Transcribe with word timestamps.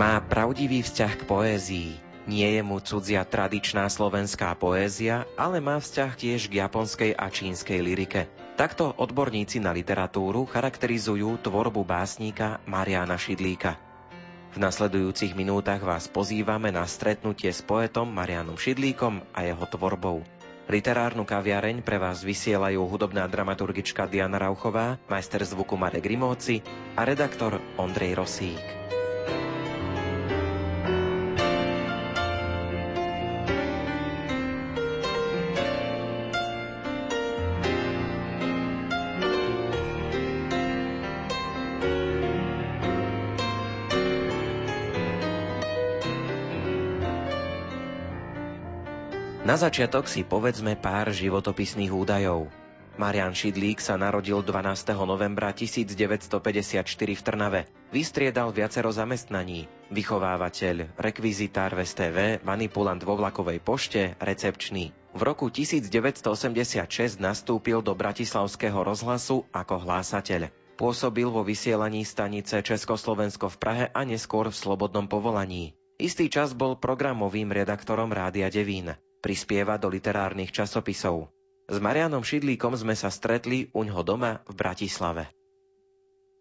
Má 0.00 0.16
pravdivý 0.16 0.80
vzťah 0.80 1.12
k 1.12 1.22
poézii. 1.28 1.90
Nie 2.24 2.56
je 2.56 2.64
mu 2.64 2.80
cudzia 2.80 3.20
tradičná 3.20 3.84
slovenská 3.84 4.56
poézia, 4.56 5.28
ale 5.36 5.60
má 5.60 5.76
vzťah 5.76 6.16
tiež 6.16 6.48
k 6.48 6.64
japonskej 6.64 7.12
a 7.12 7.28
čínskej 7.28 7.84
lyrike. 7.84 8.24
Takto 8.56 8.96
odborníci 8.96 9.60
na 9.60 9.76
literatúru 9.76 10.48
charakterizujú 10.48 11.44
tvorbu 11.44 11.84
básnika 11.84 12.64
Mariana 12.64 13.20
Šidlíka. 13.20 13.76
V 14.50 14.56
nasledujúcich 14.56 15.36
minútach 15.36 15.84
vás 15.84 16.08
pozývame 16.08 16.72
na 16.72 16.88
stretnutie 16.88 17.52
s 17.52 17.60
poetom 17.60 18.08
Marianom 18.08 18.56
Šidlíkom 18.56 19.36
a 19.36 19.44
jeho 19.44 19.68
tvorbou. 19.68 20.24
Literárnu 20.72 21.28
kaviareň 21.28 21.84
pre 21.84 22.00
vás 22.00 22.24
vysielajú 22.24 22.88
hudobná 22.88 23.28
dramaturgička 23.28 24.08
Diana 24.08 24.40
Rauchová, 24.40 24.96
majster 25.12 25.44
zvuku 25.44 25.76
Marek 25.76 26.08
Rimóci 26.08 26.64
a 26.96 27.04
redaktor 27.04 27.60
Ondrej 27.76 28.16
Rosík. 28.16 28.80
Na 49.50 49.58
začiatok 49.58 50.06
si 50.06 50.22
povedzme 50.22 50.78
pár 50.78 51.10
životopisných 51.10 51.90
údajov. 51.90 52.46
Marian 53.02 53.34
Šidlík 53.34 53.82
sa 53.82 53.98
narodil 53.98 54.46
12. 54.46 54.94
novembra 55.02 55.50
1954 55.50 56.86
v 56.86 57.18
Trnave. 57.18 57.60
Vystriedal 57.90 58.54
viacero 58.54 58.94
zamestnaní. 58.94 59.66
Vychovávateľ, 59.90 60.94
rekvizitár 60.94 61.74
v 61.74 61.82
STV, 61.82 62.18
manipulant 62.46 63.02
vo 63.02 63.18
vlakovej 63.18 63.58
pošte, 63.58 64.14
recepčný. 64.22 64.94
V 65.18 65.20
roku 65.26 65.50
1986 65.50 67.18
nastúpil 67.18 67.82
do 67.82 67.98
Bratislavského 67.98 68.86
rozhlasu 68.86 69.50
ako 69.50 69.82
hlásateľ. 69.82 70.46
Pôsobil 70.78 71.26
vo 71.26 71.42
vysielaní 71.42 72.06
stanice 72.06 72.62
Československo 72.62 73.50
v 73.50 73.56
Prahe 73.58 73.86
a 73.90 74.06
neskôr 74.06 74.46
v 74.46 74.54
Slobodnom 74.54 75.10
povolaní. 75.10 75.74
Istý 75.98 76.30
čas 76.30 76.54
bol 76.54 76.78
programovým 76.78 77.50
redaktorom 77.50 78.14
Rádia 78.14 78.46
Devín 78.46 78.94
prispieva 79.20 79.76
do 79.76 79.92
literárnych 79.92 80.50
časopisov. 80.50 81.28
S 81.70 81.78
Marianom 81.78 82.26
Šidlíkom 82.26 82.74
sme 82.74 82.98
sa 82.98 83.12
stretli 83.14 83.70
uňho 83.70 84.02
doma 84.02 84.42
v 84.48 84.54
Bratislave. 84.58 85.30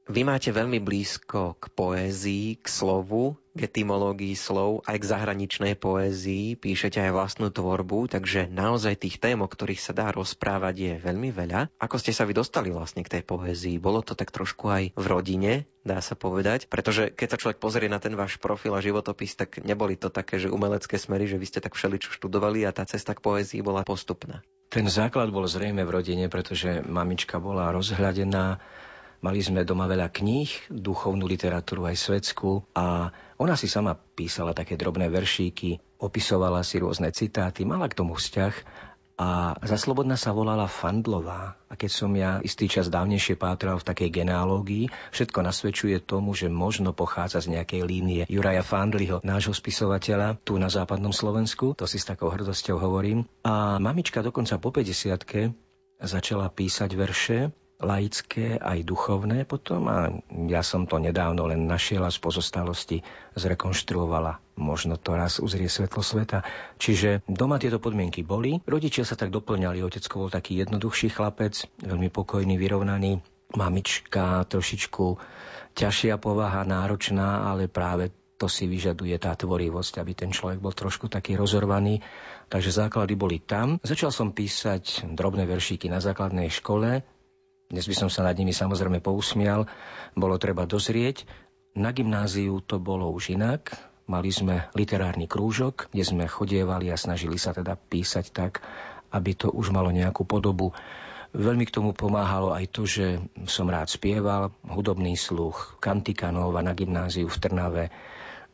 Vy 0.10 0.26
máte 0.26 0.50
veľmi 0.50 0.82
blízko 0.82 1.62
k 1.62 1.70
poézii, 1.70 2.58
k 2.58 2.66
slovu, 2.66 3.38
k 3.54 3.70
etymológii 3.70 4.34
slov, 4.34 4.82
aj 4.90 4.98
k 4.98 5.06
zahraničnej 5.06 5.78
poézii, 5.78 6.58
píšete 6.58 6.98
aj 6.98 7.14
vlastnú 7.14 7.54
tvorbu, 7.54 8.10
takže 8.10 8.50
naozaj 8.50 9.06
tých 9.06 9.22
tém, 9.22 9.38
o 9.38 9.46
ktorých 9.46 9.78
sa 9.78 9.94
dá 9.94 10.10
rozprávať, 10.10 10.76
je 10.82 10.94
veľmi 10.98 11.30
veľa. 11.30 11.70
Ako 11.78 12.02
ste 12.02 12.10
sa 12.10 12.26
vy 12.26 12.34
dostali 12.34 12.74
vlastne 12.74 13.06
k 13.06 13.22
tej 13.22 13.24
poézii? 13.30 13.78
Bolo 13.78 14.02
to 14.02 14.18
tak 14.18 14.34
trošku 14.34 14.66
aj 14.74 14.98
v 14.98 15.06
rodine, 15.06 15.70
dá 15.86 16.02
sa 16.02 16.18
povedať? 16.18 16.66
Pretože 16.73 17.14
keď 17.14 17.28
sa 17.30 17.38
človek 17.46 17.62
pozrie 17.62 17.86
na 17.86 18.02
ten 18.02 18.18
váš 18.18 18.42
profil 18.42 18.73
a 18.73 18.82
životopis, 18.82 19.38
tak 19.38 19.62
neboli 19.62 19.94
to 19.94 20.10
také, 20.10 20.42
že 20.42 20.50
umelecké 20.50 20.98
smery, 20.98 21.30
že 21.30 21.38
vy 21.38 21.45
ste 21.45 21.62
tak 21.62 21.78
všeličo 21.78 22.17
študovali 22.17 22.66
a 22.66 22.73
tá 22.73 22.82
cesta 22.82 23.14
k 23.14 23.22
poézii 23.22 23.62
bola 23.62 23.86
postupná. 23.86 24.42
Ten 24.73 24.89
základ 24.89 25.30
bol 25.30 25.45
zrejme 25.45 25.86
v 25.86 25.94
rodine, 25.94 26.26
pretože 26.33 26.82
mamička 26.82 27.38
bola 27.38 27.70
rozhľadená, 27.70 28.58
Mali 29.20 29.44
sme 29.44 29.68
doma 29.68 29.84
veľa 29.84 30.08
kníh, 30.16 30.72
duchovnú 30.72 31.28
literatúru 31.28 31.84
aj 31.92 32.00
svetskú 32.00 32.64
a 32.72 33.12
ona 33.36 33.60
si 33.60 33.68
sama 33.68 33.96
písala 33.96 34.56
také 34.56 34.80
drobné 34.80 35.12
veršíky, 35.12 36.00
opisovala 36.00 36.64
si 36.64 36.80
rôzne 36.80 37.12
citáty, 37.12 37.68
mala 37.68 37.92
k 37.92 38.00
tomu 38.00 38.16
vzťah 38.16 38.88
a 39.20 39.60
za 39.60 39.76
Slobodna 39.76 40.16
sa 40.16 40.32
volala 40.32 40.72
Fandlová. 40.72 41.60
A 41.68 41.76
keď 41.76 41.92
som 41.92 42.16
ja 42.16 42.40
istý 42.40 42.72
čas 42.72 42.88
dávnejšie 42.88 43.36
pátral 43.36 43.76
v 43.76 43.84
takej 43.92 44.24
genealógii, 44.24 44.88
všetko 45.12 45.44
nasvedčuje 45.44 46.00
tomu, 46.00 46.32
že 46.32 46.48
možno 46.48 46.96
pochádza 46.96 47.44
z 47.44 47.60
nejakej 47.60 47.84
línie 47.84 48.24
Juraja 48.32 48.64
Fandliho, 48.64 49.20
nášho 49.20 49.52
spisovateľa, 49.52 50.40
tu 50.48 50.56
na 50.56 50.72
západnom 50.72 51.12
Slovensku. 51.12 51.76
To 51.76 51.84
si 51.84 52.00
s 52.00 52.08
takou 52.08 52.32
hrdosťou 52.32 52.80
hovorím. 52.80 53.28
A 53.44 53.76
mamička 53.84 54.24
dokonca 54.24 54.56
po 54.56 54.72
50 54.72 55.20
začala 56.00 56.48
písať 56.48 56.90
verše 56.96 57.52
laické 57.80 58.60
aj 58.60 58.84
duchovné 58.84 59.48
potom 59.48 59.88
a 59.88 60.12
ja 60.52 60.60
som 60.60 60.84
to 60.84 61.00
nedávno 61.00 61.48
len 61.48 61.64
našiel 61.64 62.04
a 62.04 62.12
z 62.12 62.20
pozostalosti 62.20 62.98
zrekonštruovala. 63.40 64.60
Možno 64.60 65.00
to 65.00 65.16
raz 65.16 65.40
uzrie 65.40 65.72
svetlo 65.72 66.04
sveta. 66.04 66.44
Čiže 66.76 67.23
doma 67.32 67.56
tieto 67.56 67.80
podmienky 67.80 68.28
boli. 68.28 68.60
Rodičia 68.68 69.08
sa 69.08 69.16
tak 69.16 69.32
doplňali. 69.32 69.80
Otecko 69.80 70.28
bol 70.28 70.30
taký 70.30 70.60
jednoduchší 70.60 71.16
chlapec, 71.16 71.64
veľmi 71.80 72.12
pokojný, 72.12 72.60
vyrovnaný. 72.60 73.23
Mamička 73.56 74.45
trošičku 74.45 75.06
ťažšia 75.73 76.20
povaha, 76.20 76.68
náročná, 76.68 77.48
ale 77.48 77.72
práve 77.72 78.12
to 78.39 78.48
si 78.52 78.68
vyžaduje 78.72 79.16
tá 79.20 79.36
tvorivosť, 79.36 80.00
aby 80.00 80.12
ten 80.16 80.32
človek 80.32 80.64
bol 80.64 80.72
trošku 80.72 81.12
taký 81.12 81.36
rozorvaný. 81.36 82.04
Takže 82.52 82.72
základy 82.72 83.16
boli 83.16 83.39
tam. 83.39 83.80
Začal 83.84 84.12
som 84.12 84.36
písať 84.36 85.08
drobné 85.16 85.48
veršíky 85.48 85.92
na 85.92 86.00
základnej 86.04 86.48
škole, 86.52 87.04
dnes 87.70 87.86
by 87.86 87.94
som 87.94 88.10
sa 88.10 88.26
nad 88.26 88.34
nimi 88.34 88.50
samozrejme 88.50 88.98
pousmial. 88.98 89.70
Bolo 90.18 90.42
treba 90.42 90.66
dozrieť. 90.66 91.30
Na 91.78 91.94
gymnáziu 91.94 92.66
to 92.66 92.82
bolo 92.82 93.14
už 93.14 93.38
inak. 93.38 93.70
Mali 94.10 94.34
sme 94.34 94.74
literárny 94.74 95.30
krúžok, 95.30 95.94
kde 95.94 96.02
sme 96.02 96.26
chodievali 96.26 96.90
a 96.90 96.98
snažili 96.98 97.38
sa 97.38 97.54
teda 97.54 97.78
písať 97.78 98.34
tak, 98.34 98.66
aby 99.14 99.38
to 99.38 99.54
už 99.54 99.70
malo 99.70 99.94
nejakú 99.94 100.26
podobu. 100.26 100.74
Veľmi 101.30 101.70
k 101.70 101.78
tomu 101.78 101.94
pomáhalo 101.94 102.58
aj 102.58 102.66
to, 102.74 102.90
že 102.90 103.22
som 103.46 103.70
rád 103.70 103.86
spieval, 103.86 104.50
hudobný 104.66 105.14
sluch, 105.14 105.78
kantika 105.78 106.34
nova 106.34 106.66
na 106.66 106.74
gymnáziu 106.74 107.30
v 107.30 107.38
Trnave, 107.38 107.94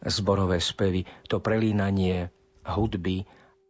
zborové 0.03 0.59
spevy. 0.59 1.07
To 1.31 1.39
prelínanie 1.39 2.27
hudby 2.67 3.23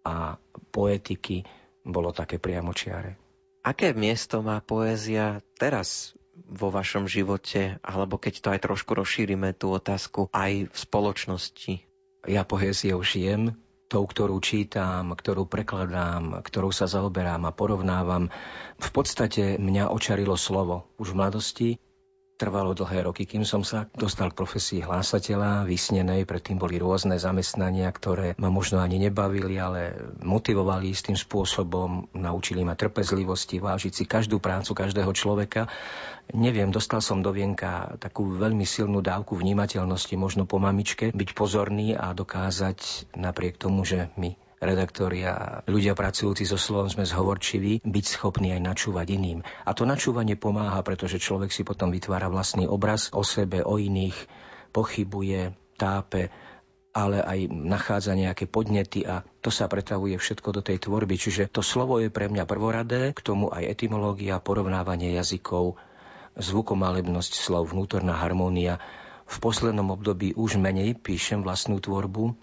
a 0.09 0.41
poetiky 0.73 1.45
bolo 1.85 2.09
také 2.09 2.41
priamočiare. 2.41 3.24
Aké 3.65 3.97
miesto 3.97 4.45
má 4.45 4.61
poézia 4.61 5.41
teraz 5.57 6.13
vo 6.37 6.69
vašom 6.69 7.09
živote, 7.09 7.81
alebo 7.81 8.21
keď 8.21 8.33
to 8.37 8.47
aj 8.53 8.59
trošku 8.61 8.93
rozšírime 8.93 9.57
tú 9.57 9.73
otázku, 9.73 10.29
aj 10.29 10.69
v 10.69 10.77
spoločnosti? 10.77 11.73
Ja 12.29 12.45
poéziou 12.45 13.01
žijem, 13.01 13.57
tou, 13.89 14.05
ktorú 14.05 14.37
čítam, 14.37 15.17
ktorú 15.17 15.49
prekladám, 15.49 16.45
ktorou 16.45 16.69
sa 16.69 16.85
zaoberám 16.85 17.49
a 17.49 17.55
porovnávam. 17.57 18.29
V 18.77 18.89
podstate 18.93 19.57
mňa 19.57 19.89
očarilo 19.89 20.37
slovo. 20.37 20.85
Už 21.01 21.17
v 21.17 21.25
mladosti 21.25 21.69
Trvalo 22.35 22.75
dlhé 22.75 23.07
roky, 23.07 23.23
kým 23.23 23.47
som 23.47 23.63
sa 23.63 23.87
dostal 23.95 24.27
k 24.27 24.43
profesii 24.43 24.83
hlásateľa, 24.83 25.63
vysnenej, 25.63 26.27
predtým 26.27 26.59
boli 26.59 26.75
rôzne 26.75 27.15
zamestnania, 27.15 27.87
ktoré 27.87 28.35
ma 28.35 28.51
možno 28.51 28.83
ani 28.83 28.99
nebavili, 28.99 29.55
ale 29.55 29.95
motivovali 30.19 30.91
istým 30.91 31.15
spôsobom, 31.15 32.11
naučili 32.11 32.67
ma 32.67 32.75
trpezlivosti, 32.75 33.63
vážiť 33.63 33.93
si 33.95 34.03
každú 34.03 34.43
prácu 34.43 34.75
každého 34.75 35.15
človeka. 35.15 35.71
Neviem, 36.35 36.75
dostal 36.75 36.99
som 36.99 37.23
do 37.23 37.31
vienka 37.31 37.95
takú 38.03 38.27
veľmi 38.35 38.67
silnú 38.67 38.99
dávku 38.99 39.39
vnímateľnosti, 39.39 40.19
možno 40.19 40.43
po 40.43 40.59
mamičke, 40.59 41.15
byť 41.15 41.29
pozorný 41.31 41.95
a 41.95 42.11
dokázať 42.11 43.15
napriek 43.15 43.55
tomu, 43.55 43.87
že 43.87 44.11
mi 44.19 44.35
redaktori 44.61 45.27
a 45.27 45.61
ľudia 45.67 45.97
pracujúci 45.97 46.47
so 46.47 46.55
slovom 46.55 46.87
sme 46.87 47.03
zhovorčiví, 47.03 47.83
byť 47.83 48.05
schopní 48.05 48.55
aj 48.55 48.61
načúvať 48.63 49.07
iným. 49.15 49.39
A 49.67 49.71
to 49.75 49.83
načúvanie 49.83 50.39
pomáha, 50.39 50.79
pretože 50.81 51.19
človek 51.19 51.51
si 51.51 51.67
potom 51.67 51.91
vytvára 51.91 52.31
vlastný 52.31 52.65
obraz 52.65 53.11
o 53.11 53.21
sebe, 53.21 53.61
o 53.61 53.75
iných, 53.75 54.15
pochybuje, 54.71 55.55
tápe, 55.75 56.31
ale 56.95 57.19
aj 57.19 57.51
nachádza 57.51 58.15
nejaké 58.15 58.47
podnety 58.47 59.03
a 59.03 59.27
to 59.43 59.51
sa 59.51 59.67
pretavuje 59.67 60.15
všetko 60.15 60.49
do 60.55 60.61
tej 60.63 60.79
tvorby. 60.87 61.19
Čiže 61.19 61.51
to 61.51 61.59
slovo 61.59 61.99
je 61.99 62.07
pre 62.07 62.31
mňa 62.31 62.47
prvoradé, 62.47 63.11
k 63.11 63.19
tomu 63.19 63.51
aj 63.51 63.67
etymológia, 63.67 64.39
porovnávanie 64.39 65.11
jazykov, 65.19 65.75
zvukomalebnosť 66.39 67.33
slov, 67.35 67.75
vnútorná 67.75 68.15
harmónia. 68.15 68.79
V 69.27 69.37
poslednom 69.43 69.91
období 69.91 70.31
už 70.39 70.55
menej 70.55 70.95
píšem 70.95 71.43
vlastnú 71.43 71.83
tvorbu, 71.83 72.39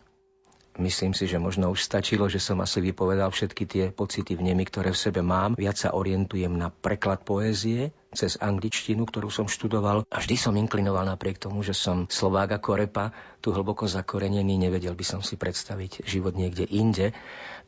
Myslím 0.80 1.12
si, 1.12 1.28
že 1.28 1.36
možno 1.36 1.69
už 1.69 1.84
stačilo, 1.84 2.32
že 2.32 2.40
som 2.40 2.56
asi 2.64 2.80
vypovedal 2.80 3.28
všetky 3.28 3.64
tie 3.69 3.84
pocity 3.92 4.32
vnemy, 4.32 4.64
ktoré 4.64 4.96
v 4.96 5.02
sebe 5.04 5.20
mám. 5.20 5.52
Viac 5.52 5.76
sa 5.76 5.92
orientujem 5.92 6.48
na 6.48 6.72
preklad 6.72 7.28
poézie, 7.28 7.92
cez 8.12 8.40
angličtinu, 8.40 9.04
ktorú 9.04 9.28
som 9.28 9.48
študoval. 9.48 10.08
A 10.08 10.16
vždy 10.20 10.36
som 10.40 10.56
inklinoval 10.56 11.04
napriek 11.04 11.36
tomu, 11.36 11.60
že 11.60 11.76
som 11.76 12.08
Slovák 12.08 12.56
ako 12.56 12.88
repa, 12.88 13.12
tu 13.44 13.52
hlboko 13.52 13.84
zakorenený, 13.84 14.56
nevedel 14.56 14.96
by 14.96 15.04
som 15.04 15.20
si 15.20 15.36
predstaviť 15.36 16.08
život 16.08 16.32
niekde 16.32 16.64
inde 16.64 17.12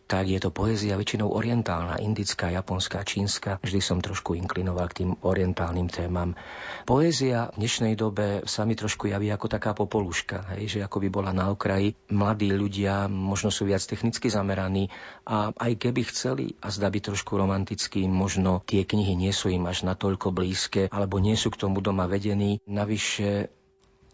tak 0.04 0.28
je 0.28 0.36
to 0.36 0.52
poézia 0.52 1.00
väčšinou 1.00 1.32
orientálna, 1.32 1.96
indická, 1.96 2.52
japonská, 2.52 3.02
čínska. 3.08 3.56
Vždy 3.64 3.80
som 3.80 4.04
trošku 4.04 4.36
inklinoval 4.36 4.92
k 4.92 5.04
tým 5.04 5.10
orientálnym 5.24 5.88
témam. 5.88 6.36
Poézia 6.84 7.48
v 7.56 7.64
dnešnej 7.64 7.96
dobe 7.96 8.44
sa 8.44 8.68
mi 8.68 8.76
trošku 8.76 9.08
javí 9.08 9.32
ako 9.32 9.46
taká 9.48 9.72
popoluška, 9.72 10.54
hej, 10.56 10.68
že 10.68 10.78
ako 10.84 11.00
by 11.00 11.08
bola 11.08 11.32
na 11.32 11.48
okraji. 11.48 11.96
Mladí 12.12 12.52
ľudia 12.52 13.08
možno 13.08 13.48
sú 13.48 13.64
viac 13.64 13.80
technicky 13.80 14.28
zameraní 14.28 14.92
a 15.24 15.56
aj 15.56 15.72
keby 15.80 16.04
chceli 16.12 16.52
a 16.60 16.68
zdá 16.68 16.92
by 16.92 17.00
trošku 17.00 17.40
romanticky, 17.40 18.04
možno 18.04 18.60
tie 18.68 18.84
knihy 18.84 19.16
nie 19.16 19.32
sú 19.32 19.48
im 19.48 19.64
až 19.64 19.88
natoľko 19.88 20.36
blízke 20.36 20.92
alebo 20.92 21.16
nie 21.16 21.34
sú 21.34 21.48
k 21.48 21.64
tomu 21.64 21.80
doma 21.80 22.04
vedení. 22.04 22.60
Navyše 22.68 23.48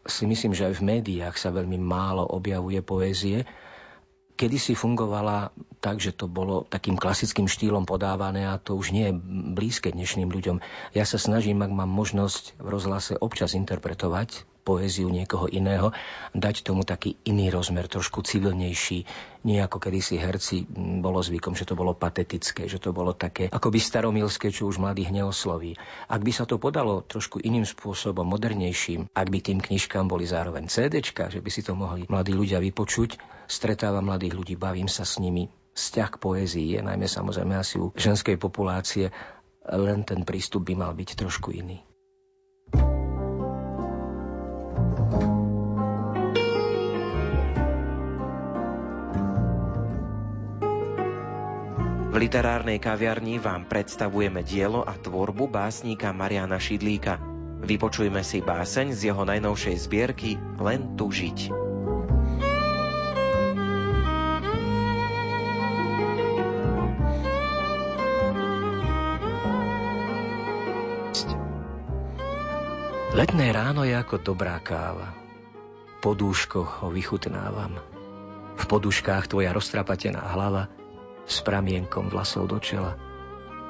si 0.07 0.25
myslím, 0.25 0.57
že 0.57 0.71
aj 0.71 0.81
v 0.81 0.87
médiách 0.87 1.37
sa 1.37 1.53
veľmi 1.53 1.77
málo 1.77 2.25
objavuje 2.25 2.81
poézie 2.81 3.45
kedysi 4.41 4.73
fungovala 4.73 5.53
tak, 5.85 6.01
že 6.01 6.17
to 6.17 6.25
bolo 6.25 6.65
takým 6.65 6.97
klasickým 6.97 7.45
štýlom 7.45 7.85
podávané 7.85 8.49
a 8.49 8.57
to 8.57 8.73
už 8.73 8.97
nie 8.97 9.13
je 9.13 9.15
blízke 9.53 9.93
dnešným 9.93 10.33
ľuďom. 10.33 10.65
Ja 10.97 11.05
sa 11.05 11.21
snažím, 11.21 11.61
ak 11.61 11.69
mám 11.69 11.93
možnosť 11.93 12.57
v 12.57 12.69
rozhlase 12.73 13.21
občas 13.21 13.53
interpretovať 13.53 14.49
poéziu 14.71 15.11
niekoho 15.11 15.51
iného, 15.51 15.91
dať 16.31 16.63
tomu 16.63 16.87
taký 16.87 17.19
iný 17.27 17.51
rozmer, 17.51 17.91
trošku 17.91 18.23
civilnejší, 18.23 19.03
nie 19.43 19.59
ako 19.59 19.83
kedysi 19.83 20.15
herci 20.23 20.63
bolo 21.03 21.19
zvykom, 21.19 21.59
že 21.59 21.67
to 21.67 21.75
bolo 21.75 21.99
patetické, 21.99 22.71
že 22.71 22.79
to 22.79 22.95
bolo 22.95 23.11
také 23.11 23.51
akoby 23.51 23.83
staromilské, 23.83 24.55
čo 24.55 24.71
už 24.71 24.79
mladých 24.79 25.11
neosloví. 25.11 25.75
Ak 26.07 26.23
by 26.23 26.31
sa 26.31 26.47
to 26.47 26.63
podalo 26.63 27.03
trošku 27.03 27.43
iným 27.43 27.67
spôsobom, 27.67 28.23
modernejším, 28.23 29.11
ak 29.11 29.27
by 29.27 29.39
tým 29.43 29.59
knižkám 29.59 30.07
boli 30.07 30.31
zároveň 30.31 30.71
CDčka, 30.71 31.35
že 31.35 31.43
by 31.43 31.51
si 31.51 31.67
to 31.67 31.75
mohli 31.75 32.07
mladí 32.07 32.31
ľudia 32.31 32.63
vypočuť, 32.63 33.19
stretávam 33.51 34.07
mladých 34.07 34.39
ľudí, 34.39 34.55
bavím 34.55 34.87
sa 34.87 35.03
s 35.03 35.19
nimi, 35.19 35.51
vzťah 35.75 36.09
k 36.15 36.21
poézii 36.23 36.67
je 36.79 36.81
najmä 36.87 37.11
samozrejme 37.11 37.59
asi 37.59 37.83
u 37.83 37.91
ženskej 37.97 38.39
populácie, 38.39 39.11
len 39.67 40.07
ten 40.07 40.23
prístup 40.23 40.69
by 40.69 40.75
mal 40.79 40.93
byť 40.95 41.19
trošku 41.19 41.51
iný. 41.57 41.90
V 52.21 52.29
literárnej 52.29 52.77
kaviarni 52.77 53.41
vám 53.41 53.65
predstavujeme 53.65 54.45
dielo 54.45 54.85
a 54.85 54.93
tvorbu 54.93 55.49
básnika 55.49 56.13
Mariana 56.13 56.61
Šidlíka. 56.61 57.17
Vypočujme 57.65 58.21
si 58.21 58.45
báseň 58.45 58.93
z 58.93 59.09
jeho 59.09 59.25
najnovšej 59.25 59.77
zbierky 59.89 60.37
Len 60.61 61.01
tu 61.01 61.09
žiť. 61.09 61.49
Letné 73.17 73.47
ráno 73.49 73.89
je 73.89 73.97
ako 73.97 74.21
dobrá 74.21 74.61
káva. 74.61 75.17
Po 76.05 76.13
dúškoch 76.13 76.85
ho 76.85 76.93
vychutnávam. 76.93 77.81
V 78.61 78.65
poduškách 78.69 79.33
tvoja 79.33 79.57
roztrapatená 79.57 80.21
hlava– 80.37 80.69
s 81.29 81.45
pramienkom 81.45 82.09
vlasov 82.09 82.49
do 82.49 82.59
čela. 82.63 82.97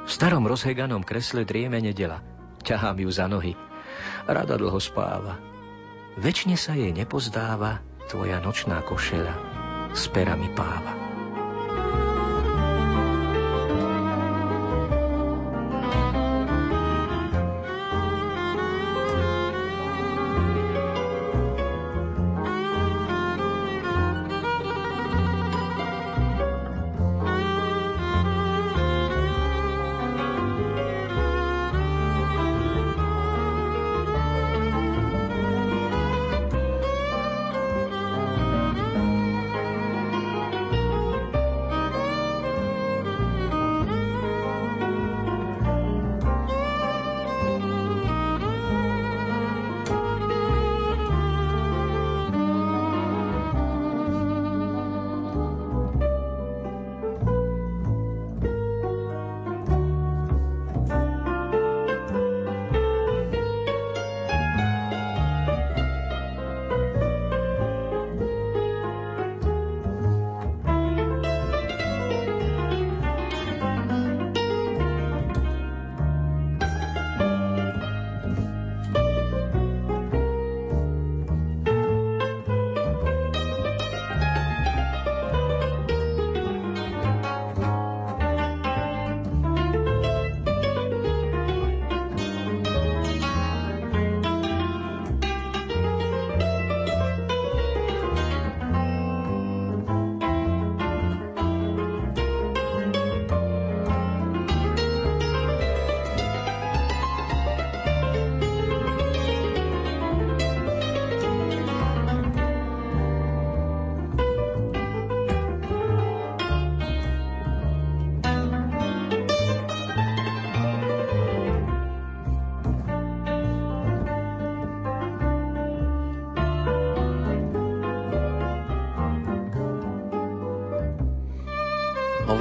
V 0.06 0.10
starom 0.10 0.46
rozheganom 0.46 1.04
kresle 1.04 1.44
drieme 1.44 1.82
nedela. 1.82 2.22
Ťahám 2.60 3.02
ju 3.02 3.10
za 3.10 3.26
nohy. 3.26 3.56
Rada 4.28 4.54
dlho 4.56 4.80
spáva. 4.80 5.36
Večne 6.20 6.58
sa 6.58 6.76
jej 6.76 6.92
nepozdáva 6.92 7.80
tvoja 8.10 8.42
nočná 8.42 8.82
košeľa 8.82 9.34
s 9.94 10.06
perami 10.10 10.50
páva. 10.54 11.09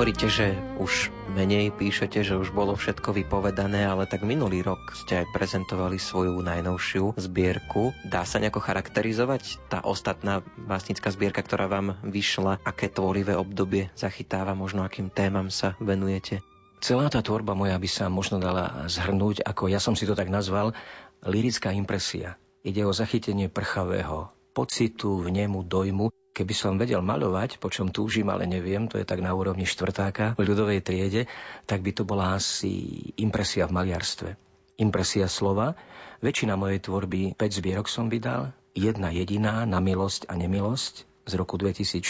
Hovoríte, 0.09 0.41
že 0.41 0.57
už 0.81 1.13
menej 1.37 1.69
píšete, 1.69 2.25
že 2.25 2.33
už 2.33 2.49
bolo 2.49 2.73
všetko 2.73 3.13
vypovedané, 3.13 3.85
ale 3.85 4.09
tak 4.09 4.25
minulý 4.25 4.65
rok 4.65 4.97
ste 4.97 5.21
aj 5.21 5.29
prezentovali 5.29 6.01
svoju 6.01 6.33
najnovšiu 6.41 7.13
zbierku. 7.13 7.93
Dá 8.09 8.25
sa 8.25 8.41
nejako 8.41 8.57
charakterizovať 8.57 9.69
tá 9.69 9.85
ostatná 9.85 10.41
básnická 10.65 11.13
zbierka, 11.13 11.45
ktorá 11.45 11.69
vám 11.69 11.93
vyšla? 12.01 12.57
Aké 12.65 12.89
tvorivé 12.89 13.37
obdobie 13.37 13.93
zachytáva? 13.93 14.57
Možno 14.57 14.81
akým 14.81 15.13
témam 15.13 15.53
sa 15.53 15.77
venujete? 15.77 16.41
Celá 16.81 17.05
tá 17.13 17.21
tvorba 17.21 17.53
moja 17.53 17.77
by 17.77 17.85
sa 17.85 18.09
možno 18.09 18.41
dala 18.41 18.89
zhrnúť, 18.89 19.45
ako 19.45 19.69
ja 19.69 19.77
som 19.77 19.93
si 19.93 20.09
to 20.09 20.17
tak 20.17 20.33
nazval, 20.33 20.73
lirická 21.21 21.69
impresia. 21.69 22.33
Ide 22.65 22.81
o 22.81 22.97
zachytenie 22.97 23.45
prchavého 23.45 24.33
pocitu, 24.57 25.21
vnemu, 25.21 25.69
dojmu, 25.69 26.09
Keby 26.39 26.55
som 26.55 26.79
vedel 26.79 27.03
maľovať, 27.03 27.59
po 27.59 27.67
čom 27.67 27.91
túžim, 27.91 28.31
ale 28.31 28.47
neviem, 28.47 28.87
to 28.87 28.95
je 28.95 29.03
tak 29.03 29.19
na 29.19 29.35
úrovni 29.35 29.67
štvrtáka 29.67 30.39
v 30.39 30.47
ľudovej 30.47 30.79
triede, 30.79 31.27
tak 31.67 31.83
by 31.83 31.91
to 31.91 32.07
bola 32.07 32.39
asi 32.39 32.95
impresia 33.19 33.67
v 33.67 33.75
maliarstve. 33.75 34.39
Impresia 34.79 35.27
slova. 35.27 35.75
Väčšina 36.23 36.55
mojej 36.55 36.79
tvorby 36.79 37.35
5 37.35 37.59
zbierok 37.59 37.91
som 37.91 38.07
vydal, 38.07 38.55
jedna 38.71 39.11
jediná 39.11 39.67
na 39.67 39.83
milosť 39.83 40.31
a 40.31 40.39
nemilosť. 40.39 41.27
Z 41.27 41.33
roku 41.35 41.59
2014 41.59 42.07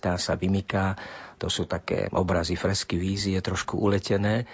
tá 0.00 0.16
sa 0.16 0.40
vymyká, 0.40 0.96
to 1.36 1.52
sú 1.52 1.68
také 1.68 2.08
obrazy, 2.16 2.56
fresky, 2.56 2.96
vízie, 2.96 3.36
trošku 3.44 3.76
uletené. 3.76 4.48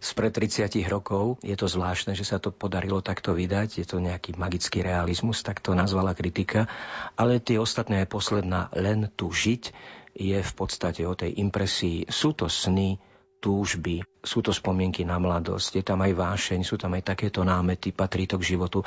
Spred 0.00 0.32
30 0.32 0.72
rokov. 0.88 1.38
Je 1.44 1.52
to 1.54 1.68
zvláštne, 1.68 2.16
že 2.16 2.24
sa 2.24 2.40
to 2.40 2.50
podarilo 2.50 3.04
takto 3.04 3.36
vydať. 3.36 3.84
Je 3.84 3.86
to 3.86 4.00
nejaký 4.00 4.34
magický 4.34 4.80
realizmus, 4.80 5.44
tak 5.44 5.60
to 5.60 5.76
nazvala 5.76 6.16
kritika. 6.16 6.66
Ale 7.14 7.38
tie 7.38 7.60
ostatné, 7.60 8.08
posledná 8.08 8.72
Len 8.72 9.12
tu 9.12 9.28
žiť, 9.28 9.70
je 10.16 10.38
v 10.40 10.52
podstate 10.56 11.04
o 11.04 11.14
tej 11.14 11.38
impresii. 11.38 12.08
Sú 12.08 12.32
to 12.32 12.48
sny, 12.48 12.98
túžby, 13.40 14.04
sú 14.20 14.44
to 14.44 14.52
spomienky 14.52 15.04
na 15.04 15.16
mladosť, 15.16 15.80
je 15.80 15.84
tam 15.84 16.04
aj 16.04 16.12
vášeň, 16.12 16.60
sú 16.60 16.76
tam 16.76 16.92
aj 16.92 17.14
takéto 17.14 17.40
námety, 17.40 17.92
patrí 17.92 18.28
to 18.28 18.36
k 18.36 18.56
životu 18.56 18.84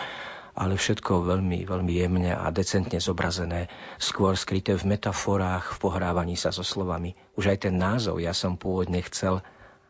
ale 0.53 0.77
všetko 0.77 1.25
veľmi, 1.25 1.65
veľmi 1.65 1.93
jemne 1.97 2.31
a 2.37 2.45
decentne 2.53 3.01
zobrazené, 3.01 3.73
skôr 3.97 4.37
skryté 4.37 4.77
v 4.77 4.85
metaforách, 4.85 5.77
v 5.77 5.81
pohrávaní 5.81 6.37
sa 6.37 6.53
so 6.53 6.61
slovami. 6.61 7.17
Už 7.33 7.49
aj 7.49 7.65
ten 7.69 7.75
názov 7.75 8.21
ja 8.21 8.37
som 8.37 8.53
pôvodne 8.53 9.01
chcel 9.01 9.41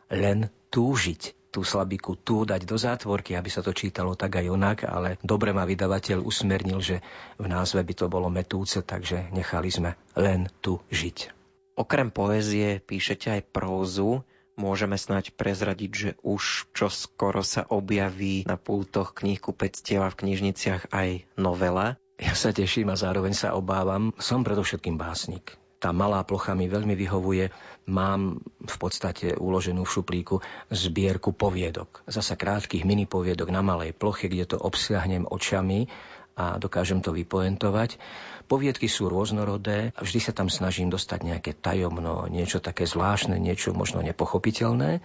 len 0.08 0.48
túžiť 0.74 1.54
tú 1.54 1.62
slabiku 1.62 2.18
tú 2.18 2.42
dať 2.42 2.66
do 2.66 2.74
zátvorky, 2.74 3.38
aby 3.38 3.46
sa 3.46 3.62
to 3.62 3.70
čítalo 3.70 4.18
tak 4.18 4.42
aj 4.42 4.50
onak, 4.50 4.78
ale 4.90 5.22
dobre 5.22 5.54
ma 5.54 5.62
vydavateľ 5.62 6.26
usmernil, 6.26 6.82
že 6.82 6.98
v 7.38 7.46
názve 7.46 7.86
by 7.86 7.94
to 7.94 8.10
bolo 8.10 8.26
metúce, 8.26 8.82
takže 8.82 9.30
nechali 9.30 9.70
sme 9.70 9.94
len 10.18 10.50
tu 10.58 10.82
žiť. 10.90 11.30
Okrem 11.78 12.10
poézie 12.10 12.82
píšete 12.82 13.38
aj 13.38 13.42
prózu. 13.54 14.26
Môžeme 14.54 14.94
snať 14.94 15.34
prezradiť, 15.34 15.90
že 15.90 16.10
už 16.22 16.70
čo 16.74 16.86
skoro 16.86 17.42
sa 17.42 17.66
objaví 17.66 18.46
na 18.46 18.54
pultoch 18.54 19.14
knihkupectiev 19.18 20.02
a 20.02 20.10
v 20.10 20.18
knižniciach 20.26 20.94
aj 20.94 21.26
novela. 21.34 21.98
Ja 22.18 22.38
sa 22.38 22.54
teším 22.54 22.94
a 22.94 22.98
zároveň 22.98 23.34
sa 23.34 23.58
obávam. 23.58 24.14
Som 24.22 24.46
predovšetkým 24.46 24.94
básnik. 24.94 25.58
Tá 25.84 25.92
malá 25.92 26.24
plocha 26.24 26.56
mi 26.56 26.64
veľmi 26.64 26.96
vyhovuje. 26.96 27.52
Mám 27.92 28.40
v 28.40 28.76
podstate 28.80 29.36
uloženú 29.36 29.84
v 29.84 29.92
šuplíku 29.92 30.40
zbierku 30.72 31.36
poviedok. 31.36 32.00
Zasa 32.08 32.40
krátkých 32.40 32.88
mini 32.88 33.04
poviedok 33.04 33.52
na 33.52 33.60
malej 33.60 33.92
ploche, 33.92 34.32
kde 34.32 34.48
to 34.48 34.56
obsiahnem 34.56 35.28
očami 35.28 35.92
a 36.40 36.56
dokážem 36.56 37.04
to 37.04 37.12
vypoentovať. 37.12 38.00
Poviedky 38.48 38.88
sú 38.88 39.12
rôznorodé 39.12 39.92
a 39.92 40.00
vždy 40.00 40.24
sa 40.24 40.32
tam 40.32 40.48
snažím 40.48 40.88
dostať 40.88 41.20
nejaké 41.20 41.52
tajomno, 41.52 42.32
niečo 42.32 42.64
také 42.64 42.88
zvláštne, 42.88 43.36
niečo 43.36 43.76
možno 43.76 44.00
nepochopiteľné. 44.00 45.04